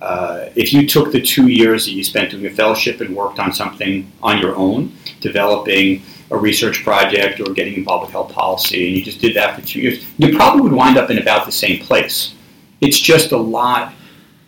Uh, 0.00 0.50
if 0.54 0.72
you 0.72 0.86
took 0.86 1.12
the 1.12 1.20
two 1.20 1.48
years 1.48 1.86
that 1.86 1.92
you 1.92 2.04
spent 2.04 2.30
doing 2.30 2.46
a 2.46 2.50
fellowship 2.50 3.00
and 3.00 3.16
worked 3.16 3.38
on 3.38 3.52
something 3.52 4.10
on 4.22 4.38
your 4.38 4.54
own, 4.54 4.92
developing 5.20 6.02
a 6.30 6.36
research 6.36 6.84
project 6.84 7.40
or 7.40 7.52
getting 7.52 7.74
involved 7.74 8.04
with 8.04 8.12
health 8.12 8.30
policy, 8.32 8.86
and 8.86 8.96
you 8.96 9.02
just 9.02 9.20
did 9.20 9.34
that 9.34 9.56
for 9.58 9.66
two 9.66 9.80
years, 9.80 10.04
you 10.18 10.36
probably 10.36 10.60
would 10.60 10.72
wind 10.72 10.96
up 10.96 11.10
in 11.10 11.18
about 11.18 11.46
the 11.46 11.52
same 11.52 11.82
place. 11.82 12.34
It's 12.80 13.00
just 13.00 13.32
a 13.32 13.36
lot 13.38 13.94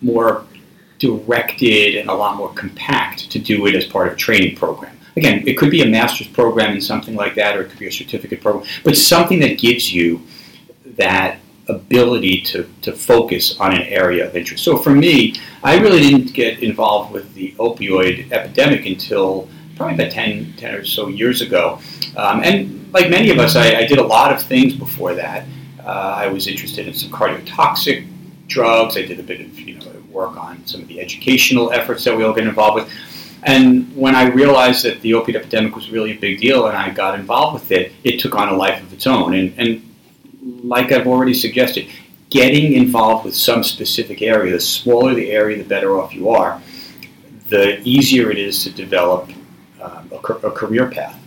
more 0.03 0.45
directed 0.99 1.97
and 1.97 2.11
a 2.11 2.15
lot 2.15 2.37
more 2.37 2.53
compact 2.55 3.31
to 3.31 3.39
do 3.39 3.67
it 3.67 3.75
as 3.75 3.87
part 3.87 4.09
of 4.09 4.15
a 4.15 4.17
training 4.17 4.55
program 4.57 4.97
again, 5.17 5.47
it 5.47 5.55
could 5.55 5.71
be 5.71 5.83
a 5.83 5.87
master's 5.87 6.29
program 6.29 6.75
in 6.75 6.81
something 6.81 7.15
like 7.15 7.35
that, 7.35 7.57
or 7.57 7.63
it 7.63 7.71
could 7.71 7.79
be 7.79 7.87
a 7.87 7.93
certificate 7.93 8.41
program, 8.41 8.67
but 8.85 8.97
something 8.97 9.41
that 9.41 9.59
gives 9.59 9.93
you 9.93 10.21
that 10.97 11.39
ability 11.69 12.41
to, 12.41 12.69
to 12.83 12.93
focus 12.93 13.59
on 13.61 13.75
an 13.75 13.83
area 13.83 14.27
of 14.27 14.35
interest. 14.37 14.65
So 14.65 14.77
for 14.77 14.91
me, 14.91 15.35
I 15.63 15.79
really 15.79 16.01
didn't 16.01 16.33
get 16.33 16.63
involved 16.63 17.13
with 17.13 17.33
the 17.35 17.55
opioid 17.59 18.33
epidemic 18.33 18.87
until 18.87 19.49
probably 19.77 19.95
about 19.95 20.11
10, 20.11 20.55
10 20.57 20.75
or 20.75 20.85
so 20.85 21.09
years 21.09 21.43
ago. 21.43 21.79
Um, 22.17 22.43
and 22.43 22.93
like 22.93 23.09
many 23.09 23.31
of 23.31 23.39
us, 23.39 23.57
I, 23.57 23.77
I, 23.77 23.87
did 23.87 23.99
a 23.99 24.07
lot 24.07 24.33
of 24.33 24.43
things 24.43 24.75
before 24.75 25.15
that. 25.15 25.47
Uh, 25.79 26.15
I 26.25 26.27
was 26.27 26.49
interested 26.49 26.89
in 26.89 26.93
some 26.93 27.11
cardiotoxic 27.11 28.07
drugs. 28.51 28.99
I 28.99 29.03
did 29.03 29.19
a 29.19 29.23
bit 29.23 29.41
of 29.41 29.59
you 29.59 29.79
know 29.79 29.87
work 30.11 30.37
on 30.37 30.67
some 30.67 30.83
of 30.83 30.89
the 30.89 31.01
educational 31.01 31.73
efforts 31.73 32.05
that 32.05 32.17
we 32.17 32.25
all 32.25 32.35
get 32.35 32.47
involved 32.47 32.75
with. 32.85 32.93
And 33.45 33.97
when 33.97 34.15
I 34.15 34.29
realized 34.29 34.85
that 34.85 35.01
the 35.01 35.15
opiate 35.15 35.37
epidemic 35.37 35.75
was 35.75 35.91
really 35.91 36.11
a 36.11 36.21
big 36.21 36.41
deal 36.41 36.67
and 36.67 36.77
I 36.77 36.91
got 36.91 37.19
involved 37.19 37.55
with 37.55 37.73
it, 37.73 37.93
it 38.05 38.21
took 38.21 38.35
on 38.35 38.49
a 38.49 38.55
life 38.55 38.83
of 38.83 38.93
its 38.93 39.07
own. 39.07 39.35
And, 39.35 39.55
and 39.57 39.95
like 40.63 40.93
I've 40.93 41.07
already 41.07 41.33
suggested, 41.33 41.89
getting 42.29 42.75
involved 42.75 43.25
with 43.25 43.35
some 43.35 43.65
specific 43.65 44.21
area, 44.21 44.53
the 44.53 44.61
smaller 44.61 45.15
the 45.15 45.31
area, 45.31 45.57
the 45.57 45.69
better 45.69 45.99
off 45.99 46.15
you 46.15 46.29
are, 46.29 46.61
the 47.49 47.81
easier 47.83 48.31
it 48.31 48.39
is 48.39 48.63
to 48.63 48.71
develop 48.71 49.31
um, 49.81 50.11
a, 50.13 50.17
a, 50.17 50.51
career 50.53 50.89
path. 50.89 51.19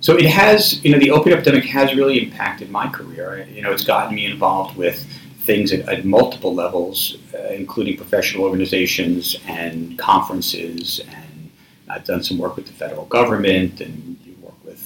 So 0.00 0.16
it 0.16 0.26
has, 0.26 0.84
you 0.84 0.92
know, 0.92 0.98
the 0.98 1.10
opiate 1.10 1.38
epidemic 1.38 1.64
has 1.64 1.94
really 1.96 2.22
impacted 2.22 2.70
my 2.70 2.88
career. 2.88 3.48
You 3.50 3.62
know, 3.62 3.72
it's 3.72 3.84
gotten 3.84 4.14
me 4.14 4.26
involved 4.26 4.76
with 4.76 5.04
things 5.48 5.72
at, 5.72 5.88
at 5.88 6.04
multiple 6.04 6.54
levels, 6.54 7.16
uh, 7.34 7.54
including 7.62 7.96
professional 7.96 8.44
organizations 8.44 9.36
and 9.46 9.98
conferences. 9.98 11.00
And 11.08 11.50
I've 11.88 12.04
done 12.04 12.22
some 12.22 12.36
work 12.36 12.54
with 12.56 12.66
the 12.66 12.74
federal 12.74 13.06
government 13.06 13.80
and 13.80 14.18
you 14.26 14.36
work 14.42 14.62
with 14.62 14.82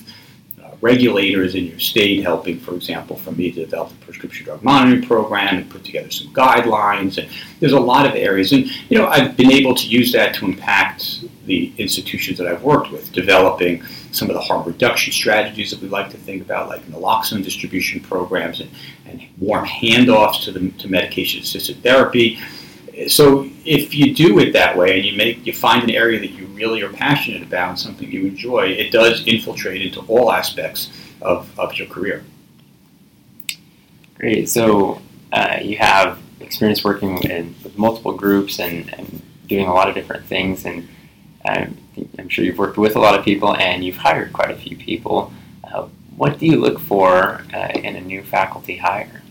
uh, 0.62 0.71
regulators 0.81 1.57
in 1.57 1.64
your 1.64 1.81
state 1.81 2.23
helping, 2.23 2.61
for 2.61 2.75
example, 2.76 3.16
for 3.16 3.33
me 3.33 3.50
to 3.50 3.64
develop 3.64 3.88
the 3.88 4.04
prescription 4.07 4.45
drug 4.45 4.62
monitoring 4.62 5.04
program 5.04 5.57
and 5.59 5.69
put 5.69 5.83
together 5.85 6.12
some 6.12 6.33
guidelines. 6.33 7.19
And 7.19 7.28
there's 7.59 7.73
a 7.73 7.87
lot 7.92 8.07
of 8.07 8.14
areas. 8.14 8.52
And, 8.52 8.66
you 8.88 8.97
know, 8.99 9.09
I've 9.09 9.37
been 9.37 9.50
able 9.50 9.75
to 9.75 9.87
use 9.88 10.12
that 10.12 10.33
to 10.37 10.45
impact 10.45 11.25
the 11.47 11.73
institutions 11.76 12.38
that 12.38 12.47
I've 12.47 12.62
worked 12.62 12.92
with, 12.92 13.11
developing 13.12 13.83
some 14.12 14.31
of 14.31 14.35
the 14.35 14.40
harm 14.40 14.66
reduction 14.66 15.12
strategies 15.12 15.71
that 15.71 15.81
we 15.81 15.88
like 15.88 16.11
to 16.11 16.19
think 16.19 16.42
about, 16.42 16.69
like 16.69 16.83
naloxone 16.87 17.42
distribution 17.42 18.00
programs 18.00 18.61
and, 18.61 18.71
and 19.07 19.23
warm 19.38 19.66
handoffs 19.66 20.45
to, 20.45 20.52
the, 20.52 20.71
to 20.73 20.88
medication-assisted 20.88 21.83
therapy. 21.83 22.38
So 23.09 23.49
if 23.64 23.95
you 23.95 24.14
do 24.14 24.38
it 24.38 24.52
that 24.52 24.76
way 24.76 24.97
and 24.97 25.04
you 25.04 25.16
make 25.16 25.47
you 25.47 25.52
find 25.52 25.83
an 25.83 25.90
area 25.90 26.21
that 26.21 26.31
you 26.31 26.47
really 26.49 26.83
are 26.83 26.92
passionate 26.92 27.42
about 27.42 27.71
and 27.71 27.78
something 27.78 28.11
you 28.11 28.26
enjoy, 28.26 28.66
it 28.69 28.92
does 28.92 29.26
infiltrate 29.26 29.83
into 29.83 30.00
all 30.02 30.31
aspects 30.31 30.92
of, 31.23 31.59
of 31.59 31.75
your 31.75 31.88
career. 31.88 32.23
Great. 34.19 34.49
So 34.49 35.00
uh, 35.33 35.59
you 35.62 35.78
have 35.78 36.21
experience 36.40 36.85
working 36.85 37.19
in, 37.23 37.54
with 37.64 37.78
multiple 37.78 38.12
groups 38.12 38.61
and, 38.61 38.92
and, 38.95 39.23
doing 39.49 39.66
a 39.66 39.75
lot 39.75 39.88
of 39.88 39.95
different 39.95 40.25
things, 40.25 40.64
and 40.64 40.88
um, 41.49 41.76
I'm 42.18 42.28
sure 42.28 42.44
you've 42.44 42.58
worked 42.58 42.78
with 42.78 42.96
a 42.96 43.00
lot 43.00 43.18
of 43.18 43.25
people 43.25 43.56
and 43.56 43.84
you've 43.84 43.96
hired 43.96 44.32
quite 44.32 44.50
a 44.50 44.56
few 44.56 44.76
people. 44.76 45.32
Uh, 45.64 45.88
what 46.16 46.38
do 46.38 46.46
you 46.46 46.56
look 46.56 46.78
for 46.78 47.42
uh, 47.54 47.68
in 47.75 47.96
a 47.96 48.00
new 48.00 48.22
faculty 48.22 48.76
hire? 48.76 49.22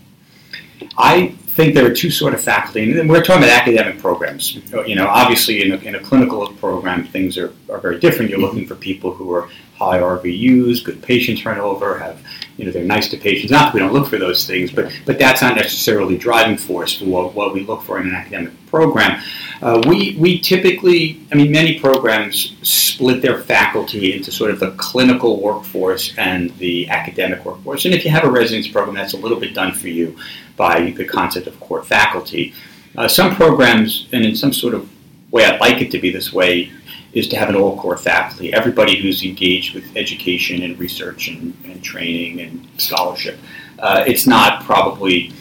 I 0.98 1.28
think 1.46 1.74
there 1.74 1.86
are 1.86 1.94
two 1.94 2.10
sort 2.10 2.34
of 2.34 2.40
faculty, 2.40 2.98
and 2.98 3.08
we're 3.08 3.22
talking 3.22 3.44
about 3.44 3.60
academic 3.60 3.98
programs. 3.98 4.54
You 4.86 4.94
know, 4.94 5.06
obviously 5.06 5.62
in 5.62 5.72
a, 5.72 5.76
in 5.76 5.94
a 5.94 6.00
clinical 6.00 6.46
program, 6.54 7.04
things 7.04 7.38
are, 7.38 7.52
are 7.70 7.78
very 7.78 8.00
different. 8.00 8.30
You're 8.30 8.40
looking 8.40 8.66
for 8.66 8.74
people 8.74 9.14
who 9.14 9.32
are 9.32 9.48
high 9.82 9.98
RVUs, 9.98 10.84
good 10.84 11.02
patient 11.02 11.38
turnover, 11.38 11.98
have 11.98 12.20
you 12.56 12.64
know 12.64 12.70
they're 12.70 12.84
nice 12.84 13.08
to 13.08 13.16
patients. 13.16 13.50
Not 13.50 13.66
that 13.66 13.74
we 13.74 13.80
don't 13.80 13.92
look 13.92 14.08
for 14.08 14.18
those 14.18 14.46
things, 14.46 14.70
but 14.70 14.92
but 15.06 15.18
that's 15.18 15.42
not 15.42 15.56
necessarily 15.56 16.16
driving 16.16 16.56
force 16.56 16.98
for 16.98 17.06
what, 17.06 17.34
what 17.34 17.54
we 17.54 17.60
look 17.64 17.82
for 17.82 18.00
in 18.00 18.06
an 18.08 18.14
academic 18.14 18.52
program. 18.66 19.20
Uh, 19.60 19.82
we 19.86 20.16
we 20.18 20.38
typically, 20.38 21.26
I 21.32 21.34
mean, 21.34 21.50
many 21.50 21.80
programs 21.80 22.56
split 22.62 23.22
their 23.22 23.40
faculty 23.40 24.14
into 24.14 24.30
sort 24.30 24.50
of 24.50 24.60
the 24.60 24.72
clinical 24.72 25.40
workforce 25.40 26.16
and 26.18 26.50
the 26.58 26.88
academic 26.88 27.44
workforce. 27.44 27.84
And 27.84 27.94
if 27.94 28.04
you 28.04 28.10
have 28.10 28.24
a 28.24 28.30
residence 28.30 28.68
program, 28.68 28.94
that's 28.94 29.14
a 29.14 29.18
little 29.18 29.40
bit 29.40 29.54
done 29.54 29.72
for 29.72 29.88
you 29.88 30.16
by 30.56 30.90
the 30.90 31.04
concept 31.04 31.46
of 31.46 31.58
core 31.58 31.82
faculty. 31.82 32.54
Uh, 32.96 33.08
some 33.08 33.34
programs, 33.34 34.08
and 34.12 34.24
in 34.24 34.36
some 34.36 34.52
sort 34.52 34.74
of 34.74 34.88
way 35.32 35.46
I'd 35.46 35.60
like 35.60 35.80
it 35.80 35.90
to 35.92 35.98
be 35.98 36.10
this 36.12 36.32
way, 36.32 36.70
is 37.12 37.28
to 37.28 37.36
have 37.36 37.48
an 37.48 37.54
all 37.54 37.78
core 37.78 37.96
faculty, 37.96 38.52
everybody 38.52 39.00
who's 39.00 39.22
engaged 39.22 39.74
with 39.74 39.84
education 39.96 40.62
and 40.62 40.78
research 40.78 41.28
and, 41.28 41.54
and 41.64 41.82
training 41.82 42.40
and 42.40 42.66
scholarship. 42.78 43.38
Uh, 43.78 44.04
it's 44.06 44.26
not 44.26 44.64
probably, 44.64 45.32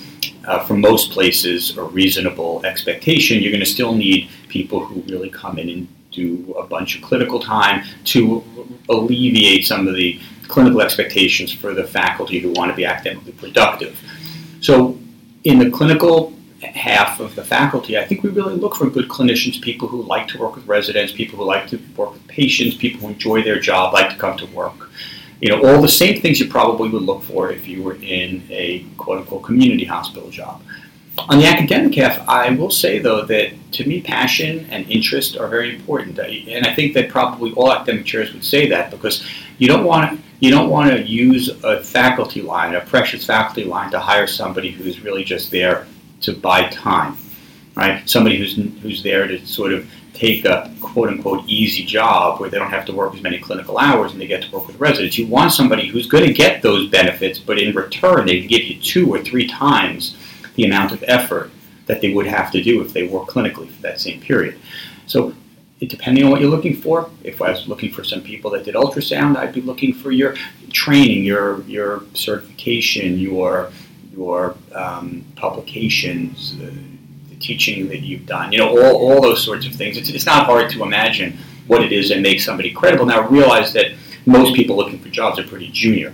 uh, 0.45 0.59
for 0.65 0.75
most 0.75 1.11
places, 1.11 1.77
a 1.77 1.83
reasonable 1.83 2.65
expectation. 2.65 3.41
You're 3.41 3.51
going 3.51 3.63
to 3.63 3.69
still 3.69 3.93
need 3.93 4.29
people 4.49 4.83
who 4.85 5.01
really 5.01 5.29
come 5.29 5.57
in 5.59 5.69
and 5.69 5.87
do 6.11 6.53
a 6.59 6.67
bunch 6.67 6.97
of 6.97 7.01
clinical 7.01 7.39
time 7.39 7.85
to 8.03 8.43
alleviate 8.89 9.65
some 9.65 9.87
of 9.87 9.95
the 9.95 10.19
clinical 10.49 10.81
expectations 10.81 11.53
for 11.53 11.73
the 11.73 11.85
faculty 11.85 12.39
who 12.39 12.51
want 12.51 12.69
to 12.69 12.75
be 12.75 12.83
academically 12.83 13.31
productive. 13.31 13.97
So 14.59 14.99
in 15.45 15.57
the 15.57 15.69
clinical 15.71 16.33
half 16.61 17.19
of 17.19 17.35
the 17.35 17.43
faculty, 17.43 17.97
I 17.97 18.05
think 18.05 18.23
we 18.23 18.29
really 18.29 18.55
look 18.55 18.75
for 18.75 18.89
good 18.89 19.09
clinicians, 19.09 19.61
people 19.61 19.87
who 19.87 20.03
like 20.03 20.27
to 20.29 20.37
work 20.37 20.55
with 20.55 20.67
residents, 20.67 21.11
people 21.11 21.39
who 21.39 21.45
like 21.45 21.67
to 21.67 21.79
work 21.95 22.13
with 22.13 22.25
patients, 22.27 22.75
people 22.75 23.01
who 23.01 23.09
enjoy 23.09 23.41
their 23.41 23.59
job, 23.59 23.93
like 23.93 24.09
to 24.11 24.15
come 24.15 24.37
to 24.37 24.45
work. 24.47 24.89
You 25.41 25.49
know, 25.49 25.67
all 25.67 25.81
the 25.81 25.87
same 25.87 26.21
things 26.21 26.39
you 26.39 26.47
probably 26.47 26.89
would 26.89 27.01
look 27.01 27.23
for 27.23 27.51
if 27.51 27.67
you 27.67 27.81
were 27.81 27.95
in 27.95 28.43
a 28.51 28.85
quote 28.97 29.19
unquote 29.19 29.43
community 29.43 29.85
hospital 29.85 30.29
job. 30.29 30.61
On 31.29 31.39
the 31.39 31.45
academic 31.45 31.95
half, 31.95 32.27
I 32.29 32.51
will 32.51 32.71
say 32.71 32.99
though 32.99 33.25
that 33.25 33.53
to 33.73 33.87
me, 33.87 34.01
passion 34.01 34.67
and 34.69 34.89
interest 34.89 35.37
are 35.37 35.47
very 35.47 35.75
important, 35.75 36.17
and 36.19 36.65
I 36.65 36.73
think 36.73 36.93
that 36.93 37.09
probably 37.09 37.51
all 37.53 37.71
academic 37.71 38.05
chairs 38.05 38.33
would 38.33 38.45
say 38.45 38.69
that 38.69 38.91
because 38.91 39.25
you 39.57 39.67
don't 39.67 39.83
want 39.83 40.11
to 40.11 40.23
you 40.39 40.49
don't 40.49 40.69
want 40.69 40.89
to 40.91 41.03
use 41.03 41.49
a 41.63 41.83
faculty 41.83 42.41
line, 42.41 42.73
a 42.75 42.81
precious 42.81 43.25
faculty 43.25 43.63
line, 43.63 43.91
to 43.91 43.99
hire 43.99 44.25
somebody 44.25 44.71
who's 44.71 45.01
really 45.01 45.23
just 45.23 45.51
there 45.51 45.85
to 46.21 46.33
buy 46.33 46.69
time, 46.69 47.17
right? 47.75 48.07
Somebody 48.09 48.37
who's 48.37 48.55
who's 48.81 49.03
there 49.03 49.27
to 49.27 49.45
sort 49.45 49.73
of 49.73 49.89
take 50.13 50.45
a 50.45 50.73
quote 50.81 51.09
unquote 51.09 51.43
easy 51.47 51.85
job 51.85 52.39
where 52.39 52.49
they 52.49 52.57
don't 52.57 52.69
have 52.69 52.85
to 52.85 52.93
work 52.93 53.13
as 53.15 53.21
many 53.21 53.39
clinical 53.39 53.77
hours 53.77 54.11
and 54.11 54.21
they 54.21 54.27
get 54.27 54.43
to 54.43 54.51
work 54.51 54.67
with 54.67 54.79
residents. 54.79 55.17
You 55.17 55.27
want 55.27 55.51
somebody 55.51 55.87
who's 55.87 56.07
going 56.07 56.25
to 56.25 56.33
get 56.33 56.61
those 56.61 56.89
benefits, 56.89 57.39
but 57.39 57.59
in 57.59 57.75
return 57.75 58.25
they 58.25 58.41
give 58.41 58.63
you 58.63 58.79
two 58.79 59.13
or 59.13 59.19
three 59.19 59.47
times 59.47 60.17
the 60.55 60.65
amount 60.65 60.91
of 60.91 61.03
effort 61.07 61.51
that 61.85 62.01
they 62.01 62.13
would 62.13 62.27
have 62.27 62.51
to 62.51 62.61
do 62.61 62.81
if 62.81 62.93
they 62.93 63.07
work 63.07 63.27
clinically 63.27 63.69
for 63.69 63.81
that 63.81 63.99
same 63.99 64.19
period. 64.21 64.59
So 65.07 65.33
depending 65.87 66.23
on 66.23 66.31
what 66.31 66.41
you're 66.41 66.49
looking 66.49 66.75
for. 66.75 67.09
If 67.23 67.41
I 67.41 67.49
was 67.49 67.67
looking 67.67 67.91
for 67.91 68.03
some 68.03 68.21
people 68.21 68.51
that 68.51 68.63
did 68.63 68.75
ultrasound, 68.75 69.37
I'd 69.37 69.53
be 69.53 69.61
looking 69.61 69.93
for 69.93 70.11
your 70.11 70.35
training, 70.71 71.23
your 71.23 71.61
your 71.63 72.03
certification, 72.13 73.17
your 73.17 73.71
your 74.11 74.55
um, 74.73 75.25
publications, 75.35 76.57
the, 76.57 76.65
the, 76.65 77.35
teaching 77.39 77.87
that 77.87 78.01
you've 78.01 78.25
done. 78.25 78.51
You 78.51 78.59
know, 78.59 78.69
all, 78.69 78.95
all 78.95 79.21
those 79.21 79.43
sorts 79.43 79.65
of 79.65 79.73
things. 79.73 79.97
It's, 79.97 80.09
it's 80.09 80.25
not 80.25 80.45
hard 80.45 80.69
to 80.71 80.83
imagine 80.83 81.37
what 81.67 81.83
it 81.83 81.91
is 81.91 82.09
that 82.09 82.19
makes 82.19 82.45
somebody 82.45 82.71
credible. 82.71 83.05
Now, 83.05 83.27
realize 83.27 83.73
that 83.73 83.93
most 84.25 84.55
people 84.55 84.75
looking 84.75 84.99
for 84.99 85.09
jobs 85.09 85.39
are 85.39 85.43
pretty 85.43 85.69
junior, 85.69 86.13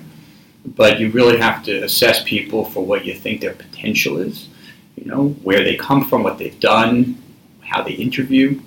but 0.66 1.00
you 1.00 1.10
really 1.12 1.38
have 1.38 1.64
to 1.64 1.84
assess 1.84 2.24
people 2.24 2.64
for 2.64 2.86
what 2.86 3.04
you 3.04 3.14
think 3.14 3.42
their 3.42 3.54
potential 3.54 4.20
is. 4.20 4.48
You 4.96 5.06
know, 5.06 5.30
where 5.44 5.64
they 5.64 5.76
come 5.76 6.06
from, 6.06 6.24
what 6.24 6.38
they've 6.38 6.60
done, 6.60 7.22
how 7.62 7.84
they 7.84 7.92
interview 7.92 8.60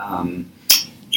um, 0.00 0.50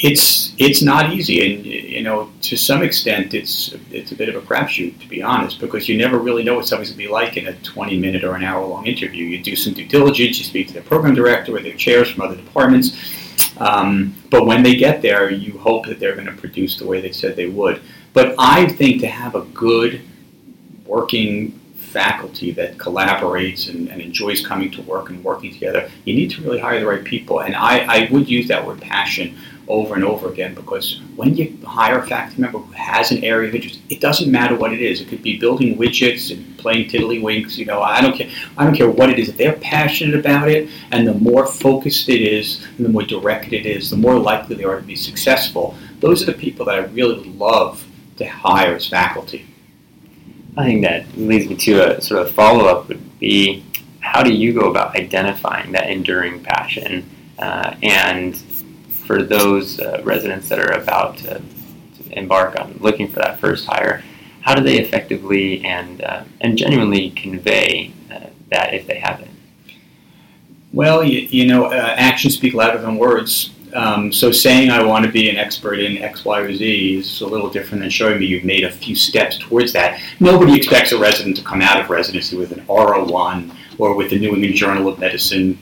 it's 0.02 0.54
it's 0.58 0.82
not 0.82 1.12
easy, 1.12 1.54
and 1.54 1.66
you 1.66 2.02
know 2.02 2.30
to 2.42 2.56
some 2.56 2.82
extent 2.82 3.34
it's 3.34 3.74
it's 3.90 4.12
a 4.12 4.14
bit 4.14 4.28
of 4.28 4.36
a 4.36 4.46
crapshoot 4.46 4.98
to 5.00 5.08
be 5.08 5.22
honest, 5.22 5.60
because 5.60 5.88
you 5.88 5.98
never 5.98 6.18
really 6.18 6.42
know 6.42 6.54
what 6.54 6.66
somebody's 6.66 6.90
going 6.90 7.00
to 7.00 7.06
be 7.06 7.12
like 7.12 7.36
in 7.36 7.48
a 7.48 7.52
20 7.60 7.98
minute 7.98 8.24
or 8.24 8.34
an 8.34 8.42
hour 8.42 8.64
long 8.66 8.86
interview. 8.86 9.24
You 9.24 9.42
do 9.42 9.56
some 9.56 9.74
due 9.74 9.86
diligence, 9.86 10.38
you 10.38 10.44
speak 10.44 10.68
to 10.68 10.74
the 10.74 10.80
program 10.80 11.14
director 11.14 11.54
or 11.54 11.60
their 11.60 11.76
chairs 11.76 12.10
from 12.10 12.22
other 12.22 12.36
departments, 12.36 12.96
um, 13.58 14.14
but 14.30 14.46
when 14.46 14.62
they 14.62 14.74
get 14.74 15.02
there, 15.02 15.30
you 15.30 15.58
hope 15.58 15.86
that 15.86 16.00
they're 16.00 16.14
going 16.14 16.26
to 16.26 16.32
produce 16.32 16.78
the 16.78 16.86
way 16.86 17.00
they 17.00 17.12
said 17.12 17.36
they 17.36 17.48
would. 17.48 17.82
But 18.12 18.34
I 18.38 18.66
think 18.68 19.00
to 19.02 19.06
have 19.06 19.34
a 19.34 19.42
good 19.42 20.00
working 20.86 21.60
faculty 21.76 22.52
that 22.52 22.78
collaborates 22.78 23.68
and, 23.68 23.88
and, 23.88 24.00
enjoys 24.00 24.46
coming 24.46 24.70
to 24.70 24.82
work 24.82 25.10
and 25.10 25.24
working 25.24 25.52
together, 25.52 25.90
you 26.04 26.14
need 26.14 26.30
to 26.30 26.40
really 26.42 26.60
hire 26.60 26.78
the 26.78 26.86
right 26.86 27.02
people. 27.02 27.40
And 27.40 27.54
I, 27.56 27.78
I 27.80 28.08
would 28.12 28.28
use 28.28 28.46
that 28.46 28.64
word 28.64 28.80
passion 28.80 29.36
over 29.70 29.94
and 29.94 30.04
over 30.04 30.28
again 30.30 30.54
because 30.54 31.00
when 31.16 31.36
you 31.36 31.56
hire 31.64 31.98
a 31.98 32.06
faculty 32.06 32.40
member 32.42 32.58
who 32.58 32.72
has 32.72 33.10
an 33.10 33.22
area 33.24 33.48
of 33.48 33.54
interest, 33.54 33.80
it 33.88 34.00
doesn't 34.00 34.30
matter 34.30 34.56
what 34.56 34.72
it 34.72 34.82
is. 34.82 35.00
It 35.00 35.08
could 35.08 35.22
be 35.22 35.38
building 35.38 35.76
widgets 35.76 36.34
and 36.34 36.58
playing 36.58 36.88
tiddlywinks. 36.88 37.56
You 37.56 37.66
know, 37.66 37.80
I 37.80 38.00
don't 38.00 38.16
care. 38.16 38.30
I 38.58 38.64
don't 38.64 38.74
care 38.74 38.90
what 38.90 39.10
it 39.10 39.18
is. 39.18 39.28
If 39.28 39.36
they're 39.36 39.54
passionate 39.54 40.18
about 40.18 40.48
it, 40.48 40.68
and 40.90 41.06
the 41.06 41.14
more 41.14 41.46
focused 41.46 42.08
it 42.08 42.20
is, 42.20 42.66
and 42.76 42.84
the 42.84 42.90
more 42.90 43.02
directed 43.02 43.52
it 43.52 43.66
is, 43.66 43.90
the 43.90 43.96
more 43.96 44.18
likely 44.18 44.56
they 44.56 44.64
are 44.64 44.80
to 44.80 44.86
be 44.86 44.96
successful 44.96 45.76
those 46.00 46.22
are 46.22 46.26
the 46.26 46.38
people 46.38 46.66
that 46.66 46.74
I 46.74 46.84
really 46.86 47.18
would 47.18 47.38
love 47.38 47.86
to 48.16 48.26
hire 48.26 48.74
as 48.74 48.88
faculty. 48.88 49.46
I 50.56 50.64
think 50.64 50.82
that 50.82 51.16
leads 51.16 51.48
me 51.48 51.56
to 51.56 51.96
a 51.96 52.00
sort 52.00 52.22
of 52.22 52.32
follow 52.32 52.66
up 52.66 52.88
would 52.88 53.20
be 53.20 53.64
how 54.00 54.22
do 54.22 54.32
you 54.32 54.52
go 54.52 54.70
about 54.70 54.96
identifying 54.96 55.72
that 55.72 55.88
enduring 55.90 56.42
passion? 56.42 57.08
Uh, 57.38 57.76
and 57.82 58.34
for 59.10 59.24
those 59.24 59.80
uh, 59.80 60.00
residents 60.04 60.48
that 60.48 60.60
are 60.60 60.70
about 60.70 61.16
to, 61.16 61.42
to, 61.96 62.16
embark 62.16 62.56
on 62.60 62.76
looking 62.78 63.08
for 63.08 63.18
that 63.18 63.40
first 63.40 63.66
hire, 63.66 64.04
how 64.40 64.54
do 64.54 64.62
they 64.62 64.78
effectively 64.78 65.64
and, 65.64 66.00
uh, 66.02 66.22
and 66.40 66.56
genuinely 66.56 67.10
convey 67.10 67.92
uh, 68.12 68.20
that 68.50 68.72
if 68.72 68.86
they 68.86 69.00
have 69.00 69.18
it? 69.18 69.28
Well, 70.72 71.02
you, 71.02 71.22
you 71.22 71.46
know, 71.48 71.64
uh, 71.64 71.94
actions 71.98 72.34
speak 72.36 72.54
louder 72.54 72.80
than 72.80 72.98
words. 72.98 73.52
Um, 73.74 74.12
so 74.12 74.30
saying 74.30 74.70
I 74.70 74.80
want 74.84 75.04
to 75.06 75.10
be 75.10 75.28
an 75.28 75.36
expert 75.36 75.80
in 75.80 75.98
X, 75.98 76.24
Y, 76.24 76.38
or 76.38 76.54
Z 76.54 76.98
is 76.98 77.20
a 77.20 77.26
little 77.26 77.50
different 77.50 77.82
than 77.82 77.90
showing 77.90 78.20
me 78.20 78.26
you've 78.26 78.44
made 78.44 78.62
a 78.62 78.70
few 78.70 78.94
steps 78.94 79.38
towards 79.38 79.72
that. 79.72 80.00
Nobody 80.20 80.54
expects 80.56 80.92
a 80.92 80.98
resident 80.98 81.36
to 81.38 81.42
come 81.42 81.62
out 81.62 81.80
of 81.80 81.90
residency 81.90 82.36
with 82.36 82.52
an 82.52 82.64
R01 82.66 83.52
or 83.76 83.96
with 83.96 84.10
the 84.10 84.20
New 84.20 84.34
England 84.34 84.54
Journal 84.54 84.86
of 84.86 85.00
Medicine 85.00 85.58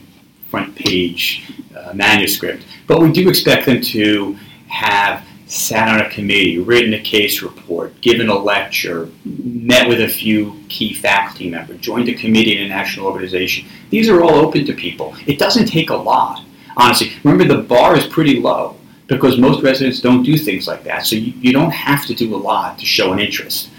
front 0.51 0.75
page 0.75 1.47
uh, 1.89 1.93
manuscript, 1.93 2.65
but 2.87 3.01
we 3.01 3.11
do 3.11 3.29
expect 3.29 3.65
them 3.65 3.81
to 3.81 4.37
have 4.67 5.25
sat 5.47 5.89
on 5.89 6.05
a 6.05 6.09
committee, 6.09 6.59
written 6.59 6.93
a 6.93 6.99
case 6.99 7.41
report, 7.41 7.99
given 8.01 8.29
a 8.29 8.37
lecture, 8.37 9.09
met 9.25 9.87
with 9.87 9.99
a 10.01 10.07
few 10.07 10.63
key 10.69 10.93
faculty 10.93 11.49
members, 11.49 11.79
joined 11.79 12.07
a 12.07 12.13
committee 12.13 12.57
in 12.57 12.65
a 12.65 12.67
national 12.67 13.07
organization. 13.07 13.67
These 13.89 14.09
are 14.09 14.21
all 14.21 14.35
open 14.35 14.65
to 14.65 14.73
people. 14.73 15.15
It 15.25 15.39
doesn't 15.39 15.65
take 15.65 15.89
a 15.89 15.95
lot, 15.95 16.43
honestly. 16.77 17.13
Remember, 17.23 17.51
the 17.51 17.63
bar 17.63 17.97
is 17.97 18.05
pretty 18.05 18.39
low 18.39 18.75
because 19.07 19.39
most 19.39 19.63
residents 19.63 20.01
don't 20.01 20.21
do 20.21 20.37
things 20.37 20.67
like 20.67 20.83
that. 20.83 21.07
So 21.07 21.15
you, 21.15 21.33
you 21.39 21.51
don't 21.51 21.71
have 21.71 22.05
to 22.05 22.13
do 22.13 22.35
a 22.35 22.37
lot 22.37 22.77
to 22.77 22.85
show 22.85 23.11
an 23.11 23.19
interest. 23.19 23.71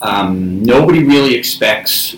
Um, 0.00 0.62
nobody 0.62 1.02
really 1.02 1.34
expects 1.34 2.14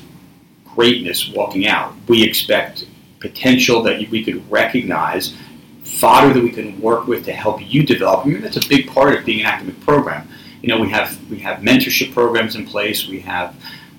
greatness 0.74 1.30
walking 1.30 1.66
out. 1.66 1.94
We 2.08 2.22
expect 2.22 2.84
potential 3.20 3.82
that 3.82 4.08
we 4.10 4.24
could 4.24 4.50
recognize 4.50 5.34
fodder 5.82 6.34
that 6.34 6.42
we 6.42 6.50
can 6.50 6.80
work 6.80 7.06
with 7.06 7.24
to 7.24 7.32
help 7.32 7.60
you 7.60 7.84
develop. 7.84 8.26
I 8.26 8.28
mean, 8.28 8.40
that's 8.40 8.56
a 8.56 8.68
big 8.68 8.88
part 8.88 9.14
of 9.14 9.24
being 9.24 9.40
an 9.40 9.46
academic 9.46 9.80
program. 9.80 10.28
You 10.62 10.68
know, 10.68 10.80
we 10.80 10.90
have 10.90 11.18
we 11.30 11.38
have 11.38 11.60
mentorship 11.60 12.12
programs 12.12 12.56
in 12.56 12.66
place. 12.66 13.06
We 13.06 13.20
have 13.20 13.54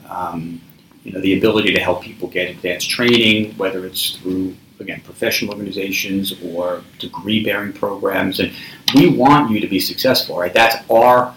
um, 0.09 0.61
you 1.03 1.13
know 1.13 1.21
the 1.21 1.37
ability 1.37 1.73
to 1.73 1.79
help 1.79 2.01
people 2.01 2.27
get 2.27 2.49
advanced 2.49 2.89
training, 2.89 3.53
whether 3.57 3.85
it's 3.85 4.17
through 4.17 4.55
again 4.79 5.01
professional 5.01 5.51
organizations 5.51 6.33
or 6.43 6.83
degree 6.99 7.43
bearing 7.43 7.73
programs. 7.73 8.39
And 8.39 8.51
we 8.95 9.07
want 9.07 9.49
you 9.51 9.59
to 9.59 9.67
be 9.67 9.79
successful, 9.79 10.37
right? 10.37 10.53
That's 10.53 10.75
our 10.89 11.33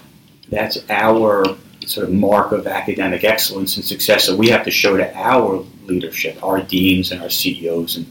that's 0.49 0.79
our 0.91 1.45
sort 1.87 2.09
of 2.09 2.13
mark 2.13 2.53
of 2.53 2.67
academic 2.67 3.25
excellence 3.25 3.77
and 3.77 3.85
success. 3.85 4.25
So 4.25 4.37
we 4.37 4.49
have 4.49 4.65
to 4.65 4.71
show 4.71 4.97
to 4.97 5.17
our 5.17 5.65
leadership, 5.87 6.43
our 6.43 6.61
deans 6.63 7.13
and 7.13 7.23
our 7.23 7.31
CEOs 7.31 7.97
and 7.97 8.07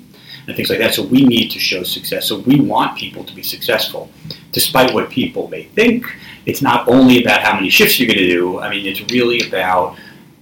and 0.50 0.56
things 0.56 0.70
like 0.70 0.80
that. 0.80 0.94
So 0.94 1.04
we 1.04 1.24
need 1.24 1.50
to 1.50 1.60
show 1.60 1.84
success. 1.84 2.26
So 2.26 2.40
we 2.40 2.60
want 2.60 2.98
people 2.98 3.24
to 3.24 3.36
be 3.36 3.44
successful, 3.44 4.10
despite 4.52 4.94
what 4.94 5.10
people 5.10 5.48
may 5.48 5.64
think. 5.64 6.06
It's 6.46 6.62
not 6.62 6.88
only 6.88 7.22
about 7.22 7.42
how 7.42 7.54
many 7.54 7.70
shifts 7.70 8.00
you're 8.00 8.08
going 8.08 8.18
to 8.18 8.28
do. 8.28 8.60
I 8.60 8.70
mean, 8.70 8.86
it's 8.86 9.02
really 9.12 9.48
about 9.48 9.98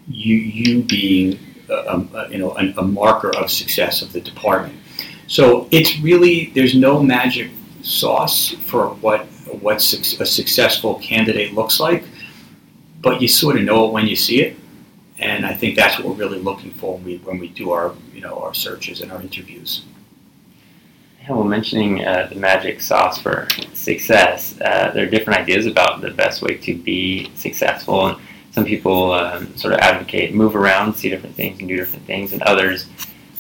you 0.07 0.35
you 0.35 0.83
being 0.83 1.37
a, 1.69 1.73
a 1.73 2.29
you 2.29 2.37
know 2.37 2.51
a 2.55 2.81
marker 2.81 3.35
of 3.35 3.51
success 3.51 4.01
of 4.01 4.13
the 4.13 4.21
department. 4.21 4.79
So 5.27 5.67
it's 5.71 5.99
really 5.99 6.51
there's 6.55 6.75
no 6.75 7.03
magic 7.03 7.51
sauce 7.81 8.51
for 8.65 8.89
what 8.95 9.25
what 9.61 9.77
a 9.77 10.25
successful 10.25 10.95
candidate 10.95 11.53
looks 11.53 11.79
like, 11.79 12.03
but 13.01 13.21
you 13.21 13.27
sort 13.27 13.55
of 13.57 13.63
know 13.63 13.87
it 13.87 13.93
when 13.93 14.07
you 14.07 14.15
see 14.15 14.41
it. 14.41 14.57
And 15.19 15.45
I 15.45 15.53
think 15.53 15.75
that's 15.75 15.97
what 15.97 16.07
we're 16.07 16.13
really 16.13 16.39
looking 16.39 16.71
for 16.71 16.95
when 16.95 17.03
we, 17.03 17.17
when 17.17 17.39
we 17.39 17.47
do 17.47 17.71
our, 17.71 17.95
you 18.13 18.21
know, 18.21 18.39
our 18.39 18.53
searches 18.53 19.01
and 19.01 19.11
our 19.11 19.21
interviews. 19.21 19.83
Yeah, 21.21 21.33
well, 21.33 21.43
mentioning 21.43 22.05
uh, 22.05 22.27
the 22.29 22.35
magic 22.35 22.81
sauce 22.81 23.19
for 23.19 23.47
success, 23.73 24.59
uh, 24.61 24.91
there 24.93 25.05
are 25.05 25.09
different 25.09 25.39
ideas 25.39 25.65
about 25.65 26.01
the 26.01 26.11
best 26.11 26.41
way 26.41 26.55
to 26.57 26.75
be 26.75 27.31
successful. 27.35 28.07
And 28.07 28.17
some 28.51 28.65
people 28.65 29.11
um, 29.13 29.55
sort 29.57 29.73
of 29.73 29.79
advocate 29.79 30.33
move 30.33 30.55
around, 30.55 30.93
see 30.95 31.09
different 31.09 31.35
things, 31.35 31.59
and 31.59 31.67
do 31.67 31.77
different 31.77 32.05
things, 32.05 32.33
and 32.33 32.41
others 32.43 32.87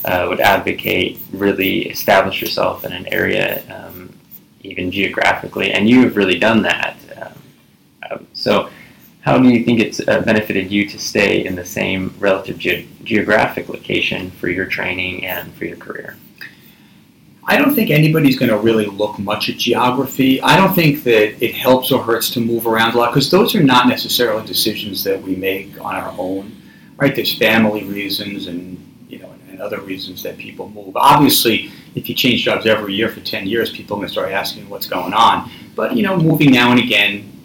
uh, 0.05 0.25
would 0.29 0.39
advocate 0.39 1.19
really 1.31 1.87
establish 1.89 2.41
yourself 2.41 2.85
in 2.85 2.91
an 2.91 3.11
area, 3.13 3.63
um, 3.73 4.13
even 4.61 4.91
geographically. 4.91 5.71
And 5.71 5.89
you 5.89 6.01
have 6.03 6.17
really 6.17 6.39
done 6.39 6.63
that. 6.63 6.97
Um, 8.09 8.27
so, 8.33 8.69
how 9.27 9.37
do 9.37 9.49
you 9.49 9.65
think 9.65 9.81
it's 9.81 9.99
uh, 10.07 10.21
benefited 10.21 10.71
you 10.71 10.87
to 10.87 10.97
stay 10.97 11.45
in 11.45 11.53
the 11.53 11.65
same 11.65 12.15
relative 12.17 12.57
ge- 12.57 12.87
geographic 13.03 13.67
location 13.67 14.31
for 14.31 14.47
your 14.47 14.65
training 14.65 15.25
and 15.25 15.53
for 15.55 15.65
your 15.65 15.75
career? 15.75 16.15
I 17.43 17.57
don't 17.57 17.75
think 17.75 17.89
anybody's 17.89 18.39
going 18.39 18.51
to 18.51 18.57
really 18.57 18.85
look 18.85 19.19
much 19.19 19.49
at 19.49 19.57
geography. 19.57 20.41
I 20.41 20.55
don't 20.55 20.73
think 20.73 21.03
that 21.03 21.43
it 21.43 21.53
helps 21.53 21.91
or 21.91 22.01
hurts 22.01 22.29
to 22.31 22.39
move 22.39 22.67
around 22.67 22.93
a 22.93 22.97
lot 22.99 23.11
because 23.11 23.29
those 23.29 23.53
are 23.53 23.61
not 23.61 23.89
necessarily 23.89 24.47
decisions 24.47 25.03
that 25.03 25.21
we 25.21 25.35
make 25.35 25.77
on 25.83 25.93
our 25.93 26.15
own, 26.17 26.55
right? 26.95 27.13
There's 27.13 27.37
family 27.37 27.83
reasons 27.83 28.47
and 28.47 28.77
you 29.09 29.19
know 29.19 29.29
and 29.49 29.59
other 29.59 29.81
reasons 29.81 30.23
that 30.23 30.37
people 30.37 30.69
move. 30.69 30.95
Obviously, 30.95 31.69
if 31.95 32.07
you 32.07 32.15
change 32.15 32.43
jobs 32.43 32.65
every 32.65 32.93
year 32.93 33.09
for 33.09 33.19
10 33.19 33.45
years, 33.45 33.71
people 33.71 33.97
are 33.97 33.99
going 33.99 34.07
to 34.07 34.13
start 34.13 34.31
asking 34.31 34.69
what's 34.69 34.87
going 34.87 35.13
on. 35.13 35.51
But 35.75 35.97
you 35.97 36.03
know, 36.03 36.15
moving 36.15 36.51
now 36.51 36.71
and 36.71 36.79
again 36.79 37.36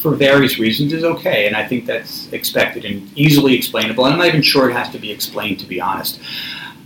for 0.00 0.14
various 0.14 0.58
reasons 0.58 0.92
is 0.92 1.02
okay, 1.02 1.46
and 1.46 1.56
I 1.56 1.66
think 1.66 1.86
that's 1.86 2.32
expected 2.32 2.84
and 2.84 3.10
easily 3.18 3.54
explainable. 3.54 4.04
And 4.04 4.14
I'm 4.14 4.18
not 4.18 4.28
even 4.28 4.42
sure 4.42 4.70
it 4.70 4.74
has 4.74 4.90
to 4.90 4.98
be 4.98 5.10
explained, 5.10 5.58
to 5.60 5.66
be 5.66 5.80
honest. 5.80 6.20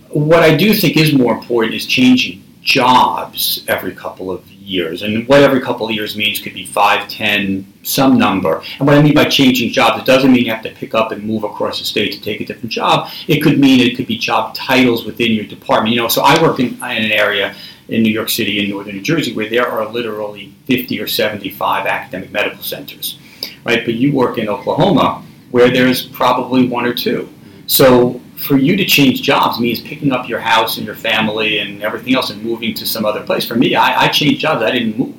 What 0.08 0.42
I 0.42 0.56
do 0.56 0.72
think 0.74 0.96
is 0.96 1.12
more 1.12 1.34
important 1.34 1.74
is 1.74 1.86
changing 1.86 2.42
jobs 2.62 3.64
every 3.68 3.92
couple 3.94 4.30
of 4.30 4.44
years. 4.72 5.02
And 5.02 5.28
what 5.28 5.42
every 5.42 5.60
couple 5.60 5.86
of 5.86 5.94
years 5.94 6.16
means 6.16 6.40
could 6.40 6.54
be 6.54 6.66
five, 6.66 7.08
ten, 7.08 7.70
some 7.82 8.18
number. 8.18 8.62
And 8.78 8.86
what 8.86 8.96
I 8.96 9.02
mean 9.02 9.14
by 9.14 9.26
changing 9.26 9.72
jobs, 9.72 10.00
it 10.00 10.06
doesn't 10.06 10.32
mean 10.32 10.44
you 10.44 10.50
have 10.50 10.62
to 10.64 10.70
pick 10.70 10.94
up 10.94 11.12
and 11.12 11.22
move 11.22 11.44
across 11.44 11.78
the 11.78 11.84
state 11.84 12.12
to 12.12 12.20
take 12.20 12.40
a 12.40 12.44
different 12.44 12.70
job. 12.70 13.10
It 13.28 13.40
could 13.40 13.58
mean 13.58 13.80
it 13.80 13.96
could 13.96 14.06
be 14.06 14.18
job 14.18 14.54
titles 14.54 15.04
within 15.04 15.32
your 15.32 15.44
department. 15.44 15.94
You 15.94 16.02
know, 16.02 16.08
so 16.08 16.22
I 16.22 16.40
work 16.42 16.58
in, 16.58 16.74
in 16.74 16.82
an 16.82 17.12
area 17.12 17.54
in 17.88 18.02
New 18.02 18.12
York 18.12 18.30
City 18.30 18.60
and 18.60 18.70
northern 18.70 18.96
New 18.96 19.02
Jersey 19.02 19.34
where 19.34 19.48
there 19.48 19.68
are 19.68 19.86
literally 19.86 20.54
50 20.66 21.00
or 21.00 21.06
75 21.06 21.86
academic 21.86 22.30
medical 22.32 22.62
centers, 22.62 23.18
right? 23.64 23.84
But 23.84 23.94
you 23.94 24.12
work 24.12 24.38
in 24.38 24.48
Oklahoma 24.48 25.24
where 25.50 25.70
there's 25.70 26.06
probably 26.06 26.66
one 26.66 26.86
or 26.86 26.94
two. 26.94 27.28
So 27.66 28.20
for 28.42 28.56
you 28.56 28.76
to 28.76 28.84
change 28.84 29.22
jobs 29.22 29.60
means 29.60 29.80
picking 29.80 30.12
up 30.12 30.28
your 30.28 30.40
house 30.40 30.76
and 30.76 30.86
your 30.86 30.96
family 30.96 31.58
and 31.58 31.82
everything 31.82 32.14
else 32.14 32.30
and 32.30 32.42
moving 32.42 32.74
to 32.74 32.86
some 32.86 33.04
other 33.04 33.22
place. 33.22 33.46
For 33.46 33.54
me, 33.54 33.74
I, 33.74 34.04
I 34.04 34.08
changed 34.08 34.40
jobs. 34.40 34.62
I 34.62 34.70
didn't 34.70 34.98
move, 34.98 35.16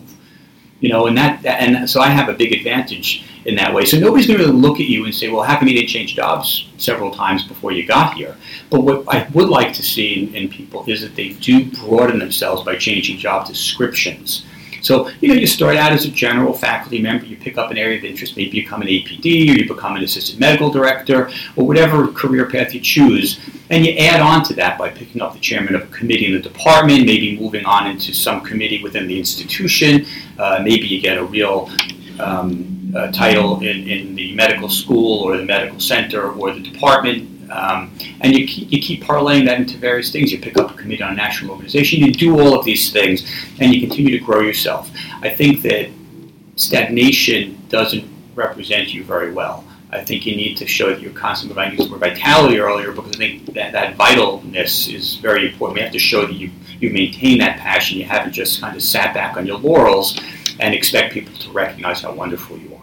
you 0.79 0.89
know, 0.89 1.07
and 1.07 1.17
that 1.17 1.45
and 1.45 1.89
so 1.89 2.01
I 2.01 2.09
have 2.09 2.29
a 2.29 2.33
big 2.33 2.53
advantage 2.53 3.25
in 3.45 3.55
that 3.55 3.73
way. 3.73 3.85
So 3.85 3.99
nobody's 3.99 4.27
going 4.27 4.39
to 4.39 4.45
really 4.45 4.57
look 4.57 4.79
at 4.79 4.87
you 4.87 5.05
and 5.05 5.13
say, 5.13 5.29
well, 5.29 5.43
how 5.43 5.57
come 5.57 5.67
you 5.67 5.73
didn't 5.73 5.89
change 5.89 6.15
jobs 6.15 6.69
several 6.77 7.11
times 7.11 7.47
before 7.47 7.71
you 7.71 7.85
got 7.85 8.15
here? 8.15 8.35
But 8.69 8.81
what 8.81 9.07
I 9.07 9.27
would 9.33 9.49
like 9.49 9.73
to 9.73 9.83
see 9.83 10.23
in, 10.23 10.35
in 10.35 10.49
people 10.49 10.83
is 10.87 11.01
that 11.01 11.15
they 11.15 11.29
do 11.33 11.65
broaden 11.71 12.19
themselves 12.19 12.63
by 12.63 12.75
changing 12.75 13.17
job 13.17 13.47
descriptions. 13.47 14.45
So, 14.83 15.09
you 15.21 15.29
know, 15.29 15.33
you 15.33 15.47
start 15.47 15.77
out 15.77 15.93
as 15.93 16.03
a 16.05 16.11
general 16.11 16.53
faculty 16.53 17.01
member, 17.01 17.25
you 17.25 17.37
pick 17.37 17.57
up 17.57 17.71
an 17.71 17.77
area 17.77 17.97
of 17.97 18.03
interest, 18.03 18.35
maybe 18.35 18.57
you 18.57 18.63
become 18.63 18.81
an 18.81 18.89
APD 18.89 19.25
or 19.49 19.57
you 19.59 19.67
become 19.67 19.95
an 19.95 20.03
assistant 20.03 20.41
medical 20.41 20.69
director 20.69 21.31
or 21.55 21.65
whatever 21.65 22.09
career 22.09 22.49
path 22.49 22.73
you 22.73 22.81
choose, 22.81 23.39
and 23.69 23.85
you 23.85 23.93
add 23.93 24.19
on 24.19 24.43
to 24.43 24.53
that 24.55 24.77
by 24.77 24.89
picking 24.89 25.21
up 25.21 25.33
the 25.33 25.39
chairman 25.39 25.73
of 25.73 25.83
a 25.83 25.87
committee 25.87 26.25
in 26.25 26.33
the 26.33 26.39
department, 26.39 27.05
maybe 27.05 27.39
moving 27.39 27.65
on 27.65 27.87
into 27.87 28.13
some 28.13 28.41
committee 28.41 28.83
within 28.83 29.07
the 29.07 29.17
institution, 29.17 30.05
uh, 30.37 30.59
maybe 30.61 30.85
you 30.85 30.99
get 30.99 31.17
a 31.17 31.23
real 31.23 31.71
um, 32.19 32.91
uh, 32.93 33.09
title 33.11 33.61
in, 33.61 33.87
in 33.87 34.15
the 34.15 34.35
medical 34.35 34.67
school 34.67 35.23
or 35.23 35.37
the 35.37 35.45
medical 35.45 35.79
center 35.79 36.31
or 36.33 36.53
the 36.53 36.59
department. 36.59 37.32
Um, 37.53 37.95
and 38.21 38.35
you 38.35 38.47
keep, 38.47 38.71
you 38.71 38.81
keep 38.81 39.03
parlaying 39.03 39.45
that 39.45 39.59
into 39.59 39.77
various 39.77 40.11
things. 40.11 40.31
You 40.31 40.39
pick 40.39 40.57
up 40.57 40.71
a 40.71 40.73
committee 40.73 41.03
on 41.03 41.13
a 41.13 41.15
national 41.15 41.51
organization. 41.51 41.99
You 41.99 42.11
do 42.11 42.39
all 42.39 42.57
of 42.57 42.65
these 42.65 42.91
things, 42.91 43.31
and 43.59 43.73
you 43.73 43.79
continue 43.79 44.17
to 44.17 44.25
grow 44.25 44.41
yourself. 44.41 44.91
I 45.21 45.29
think 45.29 45.61
that 45.61 45.89
stagnation 46.55 47.61
doesn't 47.69 48.05
represent 48.35 48.93
you 48.93 49.03
very 49.03 49.31
well. 49.31 49.63
I 49.91 50.03
think 50.03 50.25
you 50.25 50.35
need 50.35 50.57
to 50.57 50.65
show 50.65 50.89
that 50.89 51.01
you're 51.01 51.13
constantly 51.13 51.61
I 51.63 51.69
used 51.69 51.87
the 51.87 51.91
word 51.91 51.99
vitality 51.99 52.59
earlier 52.59 52.91
because 52.91 53.15
I 53.15 53.17
think 53.17 53.53
that, 53.53 53.73
that 53.73 53.95
vitalness 53.95 54.91
is 54.91 55.15
very 55.17 55.51
important. 55.51 55.75
We 55.75 55.83
have 55.83 55.93
to 55.93 55.99
show 55.99 56.25
that 56.25 56.33
you, 56.33 56.49
you 56.79 56.89
maintain 56.89 57.37
that 57.39 57.59
passion. 57.59 57.99
You 57.99 58.05
haven't 58.05 58.33
just 58.33 58.59
kind 58.59 58.75
of 58.75 58.81
sat 58.81 59.13
back 59.13 59.37
on 59.37 59.45
your 59.45 59.59
laurels 59.59 60.19
and 60.59 60.73
expect 60.73 61.13
people 61.13 61.37
to 61.37 61.51
recognize 61.51 62.01
how 62.01 62.13
wonderful 62.13 62.57
you 62.57 62.73
are. 62.73 62.82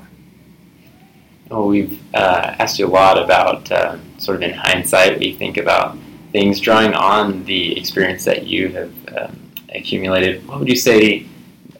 Well, 1.50 1.66
we've 1.66 2.00
uh, 2.14 2.54
asked 2.60 2.78
you 2.78 2.86
a 2.86 2.88
lot 2.88 3.20
about 3.20 3.70
uh, 3.72 3.98
sort 4.18 4.36
of 4.36 4.42
in 4.42 4.52
hindsight 4.52 5.14
what 5.14 5.22
you 5.22 5.34
think 5.34 5.56
about 5.56 5.98
things, 6.30 6.60
drawing 6.60 6.94
on 6.94 7.44
the 7.44 7.76
experience 7.76 8.24
that 8.24 8.46
you 8.46 8.68
have 8.68 8.92
um, 9.16 9.50
accumulated. 9.74 10.46
What 10.46 10.60
would 10.60 10.68
you 10.68 10.76
say 10.76 11.26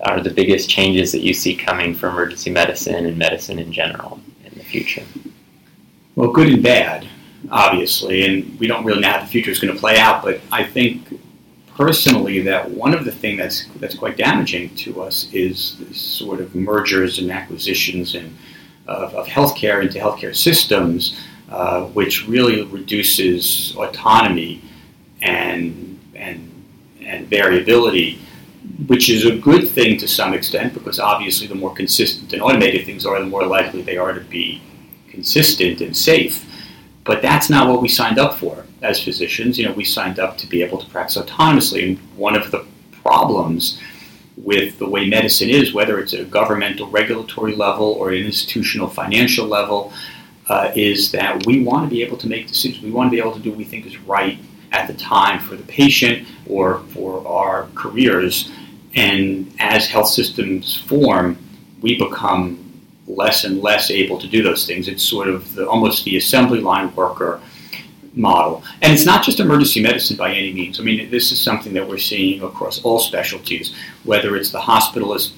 are 0.01 0.21
the 0.21 0.31
biggest 0.31 0.69
changes 0.69 1.13
that 1.13 1.21
you 1.21 1.33
see 1.33 1.55
coming 1.55 1.95
for 1.95 2.09
emergency 2.09 2.51
medicine 2.51 3.07
and 3.07 3.17
medicine 3.17 3.61
in 3.61 3.73
general 3.73 4.21
in 4.45 4.59
the 4.59 4.65
future? 4.65 5.05
Well, 6.17 6.33
good 6.33 6.49
and 6.49 6.63
bad, 6.65 7.07
obviously, 7.53 8.25
and 8.25 8.59
we 8.59 8.67
don't 8.67 8.85
really 8.85 9.01
know 9.01 9.11
how 9.11 9.21
the 9.21 9.27
future 9.27 9.53
is 9.53 9.61
going 9.61 9.73
to 9.73 9.79
play 9.79 9.99
out. 9.99 10.25
But 10.25 10.41
I 10.51 10.65
think 10.65 11.21
personally 11.77 12.41
that 12.41 12.69
one 12.69 12.93
of 12.93 13.05
the 13.05 13.13
things 13.13 13.39
that's 13.39 13.67
that's 13.79 13.95
quite 13.95 14.17
damaging 14.17 14.75
to 14.77 15.01
us 15.01 15.33
is 15.33 15.77
sort 15.93 16.41
of 16.41 16.57
mergers 16.57 17.21
and 17.21 17.31
acquisitions 17.31 18.17
and 18.17 18.37
of, 18.91 19.15
of 19.15 19.27
healthcare 19.27 19.83
into 19.83 19.99
healthcare 19.99 20.35
systems, 20.35 21.21
uh, 21.51 21.85
which 21.87 22.27
really 22.29 22.65
reduces 22.65 23.75
autonomy 23.77 24.63
and 25.23 25.99
and 26.15 26.51
and 27.01 27.27
variability 27.29 28.21
which 28.87 29.09
is 29.11 29.25
a 29.25 29.37
good 29.37 29.69
thing 29.69 29.99
to 29.99 30.09
some 30.09 30.35
extent 30.35 30.75
because 30.75 30.99
obviously 30.99 31.47
the 31.47 31.55
more 31.55 31.75
consistent 31.75 32.33
and 32.33 32.43
automated 32.43 32.87
things 32.87 33.07
are, 33.07 33.19
the 33.19 33.27
more 33.27 33.47
likely 33.47 33.83
they 33.83 33.97
are 33.97 34.13
to 34.13 34.21
be 34.21 34.61
consistent 35.09 35.81
and 35.81 35.97
safe. 35.97 36.47
But 37.05 37.23
that's 37.23 37.51
not 37.51 37.69
what 37.69 37.83
we 37.83 37.89
signed 37.89 38.19
up 38.19 38.39
for 38.39 38.65
as 38.83 39.03
physicians. 39.03 39.59
You 39.59 39.67
know, 39.67 39.73
we 39.73 39.85
signed 39.85 40.19
up 40.19 40.39
to 40.39 40.47
be 40.47 40.63
able 40.63 40.79
to 40.79 40.89
practice 40.91 41.17
autonomously, 41.17 41.89
and 41.89 41.99
one 42.17 42.37
of 42.37 42.51
the 42.51 42.65
problems 43.03 43.81
with 44.45 44.79
the 44.79 44.89
way 44.89 45.07
medicine 45.07 45.51
is, 45.51 45.75
whether 45.75 45.99
it's 45.99 46.15
at 46.15 46.21
a 46.21 46.25
governmental 46.25 46.89
regulatory 46.91 47.55
level 47.55 47.93
or 47.93 48.11
an 48.11 48.25
institutional 48.25 48.89
financial 48.89 49.47
level, 49.47 49.93
uh, 50.49 50.73
is 50.75 51.13
that 51.13 51.47
we 51.47 51.63
want 51.63 51.89
to 51.89 51.91
be 51.95 52.03
able 52.03 52.17
to 52.17 52.29
make 52.29 52.49
decisions. 52.49 52.83
We 52.83 52.91
want 52.91 53.09
to 53.09 53.11
be 53.11 53.21
able 53.21 53.33
to 53.33 53.41
do 53.41 53.51
what 53.51 53.59
we 53.59 53.65
think 53.65 53.87
is 53.87 53.99
right 53.99 54.39
at 54.73 54.87
the 54.87 54.95
time 54.95 55.41
for 55.41 55.57
the 55.57 55.63
patient 55.65 56.27
or 56.47 56.81
for 56.93 57.27
our 57.27 57.69
careers. 57.75 58.51
And 58.95 59.53
as 59.59 59.87
health 59.87 60.09
systems 60.09 60.77
form, 60.81 61.39
we 61.81 61.99
become 61.99 62.67
less 63.07 63.45
and 63.45 63.61
less 63.61 63.91
able 63.91 64.19
to 64.19 64.27
do 64.27 64.43
those 64.43 64.67
things. 64.67 64.89
It's 64.89 65.03
sort 65.03 65.29
of 65.29 65.55
the, 65.55 65.69
almost 65.69 66.05
the 66.05 66.17
assembly 66.17 66.61
line 66.61 66.95
worker 66.95 67.41
model. 68.15 68.63
And 68.83 68.93
it's 68.93 69.07
not 69.07 69.25
just 69.25 69.41
emergency 69.41 69.83
medicine 69.83 70.17
by 70.17 70.33
any 70.33 70.53
means. 70.53 70.81
I 70.81 70.83
mean, 70.83 71.11
this 71.11 71.33
is 71.33 71.41
something 71.41 71.73
that 71.75 71.89
we're 71.89 71.99
seeing 71.99 72.43
across 72.43 72.83
all 72.83 72.99
specialties, 72.99 73.75
whether 74.05 74.37
it's 74.37 74.51
the 74.51 74.59
hospitalist 74.59 75.33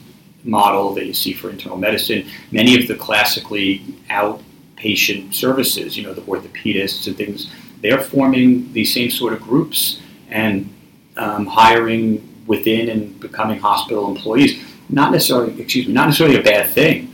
model 0.45 0.95
that 0.95 1.07
you 1.07 1.15
see 1.15 1.33
for 1.33 1.51
internal 1.51 1.77
medicine, 1.77 2.27
many 2.51 2.81
of 2.81 2.89
the 2.89 2.95
classically 2.95 3.81
outpatient 4.11 5.35
services, 5.35 5.97
you 5.97 6.03
know, 6.03 6.15
the 6.15 6.23
orthopedists 6.23 7.07
and 7.07 7.17
things, 7.17 7.53
they're 7.81 8.01
forming 8.01 8.73
these 8.73 8.93
same 8.93 9.11
sort 9.11 9.33
of 9.33 9.41
groups 9.41 10.01
and 10.31 10.73
um, 11.17 11.47
hiring 11.47 12.27
within 12.47 12.89
and 12.89 13.19
becoming 13.21 13.59
hospital 13.59 14.09
employees. 14.11 14.63
Not 14.89 15.13
necessarily, 15.13 15.61
excuse 15.61 15.87
me, 15.87 15.93
not 15.93 16.07
necessarily 16.07 16.39
a 16.39 16.43
bad 16.43 16.71
thing, 16.71 17.13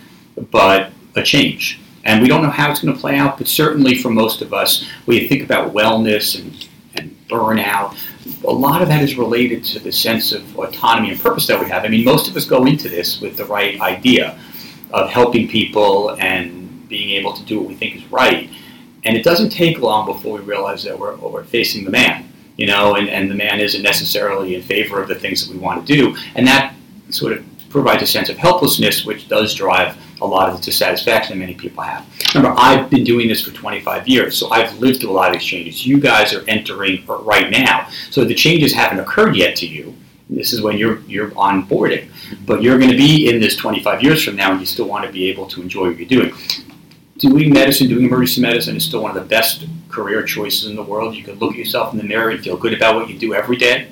but 0.50 0.92
a 1.14 1.22
change. 1.22 1.80
And 2.08 2.22
we 2.22 2.28
don't 2.28 2.42
know 2.42 2.48
how 2.48 2.70
it's 2.70 2.80
going 2.80 2.94
to 2.94 2.98
play 2.98 3.18
out, 3.18 3.36
but 3.36 3.46
certainly 3.46 3.94
for 3.94 4.08
most 4.08 4.40
of 4.40 4.54
us, 4.54 4.88
when 5.04 5.18
you 5.18 5.28
think 5.28 5.42
about 5.42 5.74
wellness 5.74 6.40
and, 6.40 6.66
and 6.94 7.14
burnout, 7.28 7.98
a 8.44 8.50
lot 8.50 8.80
of 8.80 8.88
that 8.88 9.02
is 9.02 9.18
related 9.18 9.62
to 9.64 9.78
the 9.78 9.92
sense 9.92 10.32
of 10.32 10.58
autonomy 10.58 11.10
and 11.10 11.20
purpose 11.20 11.46
that 11.48 11.60
we 11.60 11.68
have. 11.68 11.84
I 11.84 11.88
mean, 11.88 12.06
most 12.06 12.26
of 12.26 12.34
us 12.34 12.46
go 12.46 12.64
into 12.64 12.88
this 12.88 13.20
with 13.20 13.36
the 13.36 13.44
right 13.44 13.78
idea 13.82 14.38
of 14.90 15.10
helping 15.10 15.48
people 15.48 16.16
and 16.18 16.88
being 16.88 17.10
able 17.10 17.34
to 17.34 17.44
do 17.44 17.58
what 17.58 17.68
we 17.68 17.74
think 17.74 17.96
is 17.96 18.10
right. 18.10 18.48
And 19.04 19.14
it 19.14 19.22
doesn't 19.22 19.50
take 19.50 19.78
long 19.78 20.06
before 20.06 20.38
we 20.38 20.44
realize 20.44 20.84
that 20.84 20.98
we're, 20.98 21.14
we're 21.16 21.44
facing 21.44 21.84
the 21.84 21.90
man, 21.90 22.26
you 22.56 22.66
know, 22.66 22.94
and, 22.94 23.10
and 23.10 23.30
the 23.30 23.34
man 23.34 23.60
isn't 23.60 23.82
necessarily 23.82 24.54
in 24.54 24.62
favor 24.62 25.02
of 25.02 25.08
the 25.08 25.14
things 25.14 25.46
that 25.46 25.52
we 25.52 25.60
want 25.60 25.86
to 25.86 25.94
do. 25.94 26.16
And 26.34 26.46
that 26.46 26.74
sort 27.10 27.34
of 27.34 27.44
provides 27.70 28.02
a 28.02 28.06
sense 28.06 28.28
of 28.28 28.36
helplessness, 28.36 29.04
which 29.04 29.28
does 29.28 29.54
drive 29.54 29.96
a 30.20 30.26
lot 30.26 30.48
of 30.48 30.56
the 30.56 30.62
dissatisfaction 30.62 31.38
that 31.38 31.40
many 31.40 31.54
people 31.54 31.82
have. 31.82 32.06
Remember, 32.34 32.58
I've 32.58 32.90
been 32.90 33.04
doing 33.04 33.28
this 33.28 33.44
for 33.44 33.52
25 33.52 34.08
years, 34.08 34.36
so 34.36 34.50
I've 34.50 34.78
lived 34.78 35.00
through 35.00 35.10
a 35.10 35.12
lot 35.12 35.28
of 35.28 35.34
these 35.34 35.44
changes. 35.44 35.86
You 35.86 36.00
guys 36.00 36.34
are 36.34 36.44
entering 36.48 37.04
right 37.06 37.50
now, 37.50 37.88
so 38.10 38.24
the 38.24 38.34
changes 38.34 38.72
haven't 38.72 39.00
occurred 39.00 39.36
yet 39.36 39.56
to 39.56 39.66
you. 39.66 39.94
This 40.30 40.52
is 40.52 40.60
when 40.60 40.76
you're 40.76 41.00
you're 41.02 41.30
onboarding, 41.30 42.10
but 42.44 42.62
you're 42.62 42.78
going 42.78 42.90
to 42.90 42.96
be 42.96 43.30
in 43.30 43.40
this 43.40 43.56
25 43.56 44.02
years 44.02 44.22
from 44.22 44.36
now, 44.36 44.50
and 44.50 44.60
you 44.60 44.66
still 44.66 44.86
want 44.86 45.06
to 45.06 45.12
be 45.12 45.30
able 45.30 45.46
to 45.46 45.62
enjoy 45.62 45.88
what 45.88 45.98
you're 45.98 46.08
doing 46.08 46.34
doing 47.18 47.52
medicine, 47.52 47.88
doing 47.88 48.06
emergency 48.06 48.40
medicine 48.40 48.76
is 48.76 48.84
still 48.84 49.02
one 49.02 49.16
of 49.16 49.22
the 49.22 49.28
best 49.28 49.66
career 49.88 50.22
choices 50.22 50.70
in 50.70 50.76
the 50.76 50.82
world. 50.82 51.14
You 51.14 51.24
can 51.24 51.34
look 51.34 51.52
at 51.52 51.58
yourself 51.58 51.92
in 51.92 51.98
the 51.98 52.04
mirror 52.04 52.30
and 52.30 52.40
feel 52.40 52.56
good 52.56 52.72
about 52.72 52.94
what 52.94 53.10
you 53.10 53.18
do 53.18 53.34
every 53.34 53.56
day. 53.56 53.88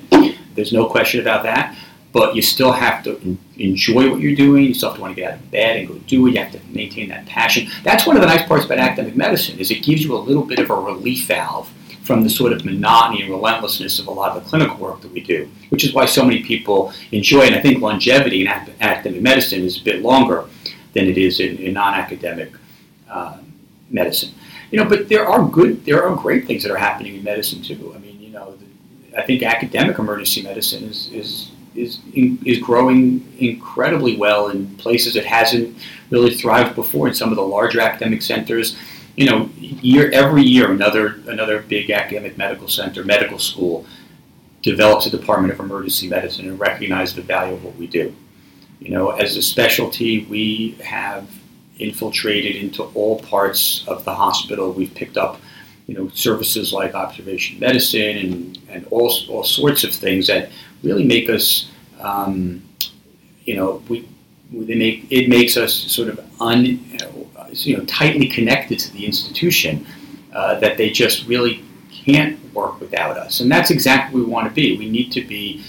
There's 0.55 0.73
no 0.73 0.87
question 0.87 1.19
about 1.19 1.43
that. 1.43 1.77
But 2.17 2.35
you 2.35 2.41
still 2.41 2.71
have 2.71 3.03
to 3.03 3.37
enjoy 3.57 4.09
what 4.09 4.21
you're 4.21 4.33
doing. 4.35 4.63
You 4.63 4.73
still 4.73 4.89
have 4.89 4.95
to 4.97 5.01
want 5.03 5.15
to 5.15 5.21
get 5.21 5.33
out 5.33 5.37
of 5.37 5.51
bed 5.51 5.77
and 5.77 5.87
go 5.87 5.93
do 6.07 6.25
it. 6.25 6.31
You 6.31 6.39
have 6.39 6.51
to 6.51 6.59
maintain 6.69 7.09
that 7.09 7.27
passion. 7.27 7.69
That's 7.83 8.07
one 8.07 8.15
of 8.15 8.23
the 8.23 8.27
nice 8.27 8.43
parts 8.47 8.65
about 8.65 8.79
academic 8.79 9.15
medicine 9.15 9.59
is 9.59 9.69
it 9.69 9.83
gives 9.83 10.03
you 10.03 10.15
a 10.15 10.17
little 10.17 10.41
bit 10.41 10.57
of 10.57 10.71
a 10.71 10.73
relief 10.73 11.27
valve 11.27 11.71
from 12.01 12.23
the 12.23 12.29
sort 12.31 12.53
of 12.53 12.65
monotony 12.65 13.21
and 13.21 13.29
relentlessness 13.29 13.99
of 13.99 14.07
a 14.07 14.11
lot 14.11 14.35
of 14.35 14.43
the 14.43 14.49
clinical 14.49 14.77
work 14.77 14.99
that 15.01 15.11
we 15.11 15.21
do, 15.21 15.47
which 15.69 15.83
is 15.83 15.93
why 15.93 16.05
so 16.05 16.25
many 16.25 16.41
people 16.41 16.91
enjoy. 17.11 17.41
And 17.41 17.53
I 17.53 17.61
think 17.61 17.83
longevity 17.83 18.41
in 18.41 18.47
academic 18.47 19.21
medicine 19.21 19.61
is 19.61 19.79
a 19.79 19.83
bit 19.83 20.01
longer 20.01 20.45
than 20.93 21.05
it 21.05 21.19
is 21.19 21.39
in, 21.39 21.57
in 21.57 21.73
non-academic 21.73 22.51
uh, 23.07 23.37
medicine. 23.91 24.31
You 24.71 24.79
know, 24.79 24.89
but 24.89 25.07
there 25.07 25.27
are 25.27 25.47
good, 25.47 25.85
there 25.85 26.03
are 26.03 26.15
great 26.15 26.47
things 26.47 26.63
that 26.63 26.71
are 26.71 26.77
happening 26.77 27.13
in 27.13 27.23
medicine 27.23 27.61
too. 27.61 27.93
I 27.95 27.99
mean, 27.99 28.19
you 28.19 28.31
know, 28.31 28.55
the, 28.55 29.19
I 29.19 29.23
think 29.23 29.43
academic 29.43 29.99
emergency 29.99 30.41
medicine 30.41 30.85
is 30.85 31.11
is 31.11 31.51
is 31.77 31.99
is 32.13 32.59
growing 32.59 33.25
incredibly 33.39 34.17
well 34.17 34.49
in 34.49 34.75
places 34.77 35.15
it 35.15 35.25
hasn't 35.25 35.77
really 36.09 36.33
thrived 36.33 36.75
before. 36.75 37.07
In 37.07 37.13
some 37.13 37.29
of 37.29 37.35
the 37.35 37.43
larger 37.43 37.79
academic 37.79 38.21
centers, 38.21 38.77
you 39.15 39.25
know, 39.25 39.49
year 39.57 40.09
every 40.13 40.43
year 40.43 40.71
another 40.71 41.19
another 41.27 41.61
big 41.61 41.89
academic 41.91 42.37
medical 42.37 42.67
center, 42.67 43.03
medical 43.03 43.39
school 43.39 43.85
develops 44.61 45.05
a 45.05 45.09
department 45.09 45.53
of 45.53 45.59
emergency 45.59 46.07
medicine 46.07 46.47
and 46.47 46.59
recognize 46.59 47.13
the 47.13 47.21
value 47.21 47.53
of 47.53 47.63
what 47.63 47.75
we 47.75 47.87
do. 47.87 48.13
You 48.79 48.91
know, 48.91 49.11
as 49.11 49.35
a 49.37 49.41
specialty, 49.41 50.25
we 50.25 50.77
have 50.83 51.29
infiltrated 51.79 52.55
into 52.55 52.83
all 52.83 53.19
parts 53.19 53.85
of 53.87 54.03
the 54.03 54.13
hospital. 54.13 54.71
We've 54.71 54.93
picked 54.93 55.17
up, 55.17 55.39
you 55.87 55.95
know, 55.95 56.09
services 56.09 56.73
like 56.73 56.93
observation 56.93 57.59
medicine 57.59 58.17
and, 58.17 58.59
and 58.69 58.87
all, 58.91 59.11
all 59.29 59.43
sorts 59.43 59.83
of 59.83 59.93
things 59.93 60.27
that 60.27 60.49
really 60.83 61.05
make 61.05 61.29
us, 61.29 61.71
um, 62.01 62.61
you 63.45 63.55
know, 63.55 63.81
we, 63.87 64.07
they 64.51 64.75
make, 64.75 65.11
it 65.11 65.29
makes 65.29 65.57
us 65.57 65.73
sort 65.73 66.09
of 66.09 66.19
un, 66.41 66.65
you 67.53 67.77
know, 67.77 67.85
tightly 67.85 68.27
connected 68.27 68.79
to 68.79 68.91
the 68.93 69.05
institution 69.05 69.85
uh, 70.33 70.59
that 70.59 70.77
they 70.77 70.89
just 70.89 71.25
really 71.27 71.63
can't 71.89 72.37
work 72.53 72.79
without 72.79 73.17
us. 73.17 73.39
And 73.39 73.51
that's 73.51 73.71
exactly 73.71 74.19
what 74.19 74.27
we 74.27 74.31
want 74.31 74.47
to 74.47 74.53
be. 74.53 74.77
We 74.77 74.89
need 74.89 75.11
to 75.13 75.21
be 75.21 75.63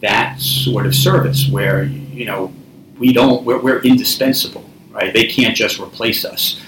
that 0.00 0.38
sort 0.38 0.86
of 0.86 0.94
service 0.94 1.48
where, 1.48 1.84
you 1.84 2.26
know, 2.26 2.52
we 2.98 3.12
don't, 3.12 3.44
we're, 3.44 3.60
we're 3.60 3.80
indispensable 3.80 4.66
right? 4.96 5.12
They 5.12 5.26
can't 5.26 5.54
just 5.54 5.78
replace 5.78 6.24
us. 6.24 6.60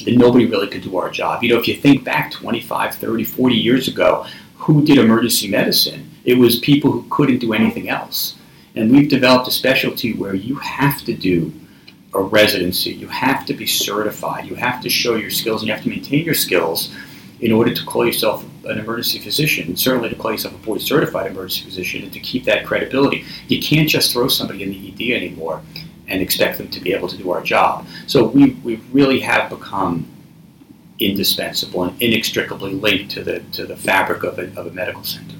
Then 0.00 0.16
nobody 0.16 0.46
really 0.46 0.68
could 0.68 0.82
do 0.82 0.96
our 0.96 1.10
job. 1.10 1.42
You 1.42 1.50
know, 1.50 1.58
if 1.58 1.68
you 1.68 1.76
think 1.76 2.04
back 2.04 2.30
25, 2.30 2.94
30, 2.94 3.24
40 3.24 3.54
years 3.54 3.88
ago, 3.88 4.26
who 4.56 4.84
did 4.84 4.98
emergency 4.98 5.48
medicine? 5.48 6.10
It 6.24 6.34
was 6.34 6.58
people 6.58 6.90
who 6.90 7.06
couldn't 7.10 7.38
do 7.38 7.52
anything 7.52 7.88
else. 7.88 8.36
And 8.74 8.90
we've 8.90 9.08
developed 9.08 9.48
a 9.48 9.50
specialty 9.50 10.14
where 10.14 10.34
you 10.34 10.54
have 10.56 11.02
to 11.04 11.14
do 11.14 11.52
a 12.14 12.20
residency, 12.20 12.92
you 12.92 13.08
have 13.08 13.46
to 13.46 13.54
be 13.54 13.66
certified, 13.66 14.46
you 14.46 14.54
have 14.54 14.82
to 14.82 14.88
show 14.88 15.14
your 15.16 15.30
skills, 15.30 15.62
and 15.62 15.68
you 15.68 15.74
have 15.74 15.82
to 15.82 15.88
maintain 15.88 16.24
your 16.24 16.34
skills 16.34 16.94
in 17.40 17.52
order 17.52 17.74
to 17.74 17.84
call 17.84 18.06
yourself 18.06 18.44
an 18.66 18.78
emergency 18.78 19.18
physician, 19.18 19.66
and 19.66 19.78
certainly 19.78 20.08
to 20.08 20.14
call 20.14 20.30
yourself 20.30 20.54
a 20.54 20.58
board 20.58 20.80
certified 20.80 21.30
emergency 21.30 21.64
physician, 21.64 22.02
and 22.02 22.12
to 22.12 22.20
keep 22.20 22.44
that 22.44 22.64
credibility. 22.64 23.24
You 23.48 23.60
can't 23.60 23.88
just 23.88 24.12
throw 24.12 24.28
somebody 24.28 24.62
in 24.62 24.70
the 24.70 24.92
ED 24.92 25.16
anymore 25.16 25.62
and 26.12 26.20
expect 26.20 26.58
them 26.58 26.68
to 26.68 26.80
be 26.80 26.92
able 26.92 27.08
to 27.08 27.16
do 27.16 27.30
our 27.30 27.42
job. 27.42 27.86
So 28.06 28.26
we, 28.26 28.50
we 28.62 28.76
really 28.92 29.20
have 29.20 29.48
become 29.48 30.06
indispensable 30.98 31.84
and 31.84 32.00
inextricably 32.00 32.74
linked 32.74 33.10
to 33.12 33.24
the, 33.24 33.40
to 33.52 33.66
the 33.66 33.76
fabric 33.76 34.22
of 34.22 34.38
a, 34.38 34.44
of 34.60 34.66
a 34.66 34.70
medical 34.70 35.02
center. 35.02 35.36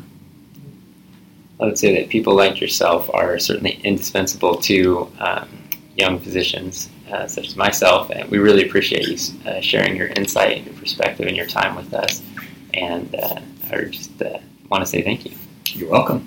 I 1.60 1.66
would 1.66 1.78
say 1.78 1.94
that 1.96 2.08
people 2.08 2.34
like 2.34 2.60
yourself 2.60 3.08
are 3.12 3.38
certainly 3.38 3.80
indispensable 3.84 4.56
to 4.62 5.12
um, 5.20 5.48
young 5.96 6.18
physicians 6.18 6.88
uh, 7.12 7.28
such 7.28 7.48
as 7.48 7.56
myself, 7.56 8.10
and 8.10 8.28
we 8.30 8.38
really 8.38 8.66
appreciate 8.66 9.06
you 9.06 9.18
uh, 9.46 9.60
sharing 9.60 9.94
your 9.94 10.08
insight 10.08 10.56
and 10.56 10.66
your 10.66 10.74
perspective 10.76 11.26
and 11.26 11.36
your 11.36 11.46
time 11.46 11.76
with 11.76 11.92
us. 11.92 12.22
And 12.72 13.14
uh, 13.14 13.40
I 13.70 13.84
just 13.84 14.20
uh, 14.22 14.38
want 14.70 14.82
to 14.82 14.86
say 14.86 15.02
thank 15.02 15.26
you. 15.26 15.32
You're 15.66 15.90
welcome. 15.90 16.26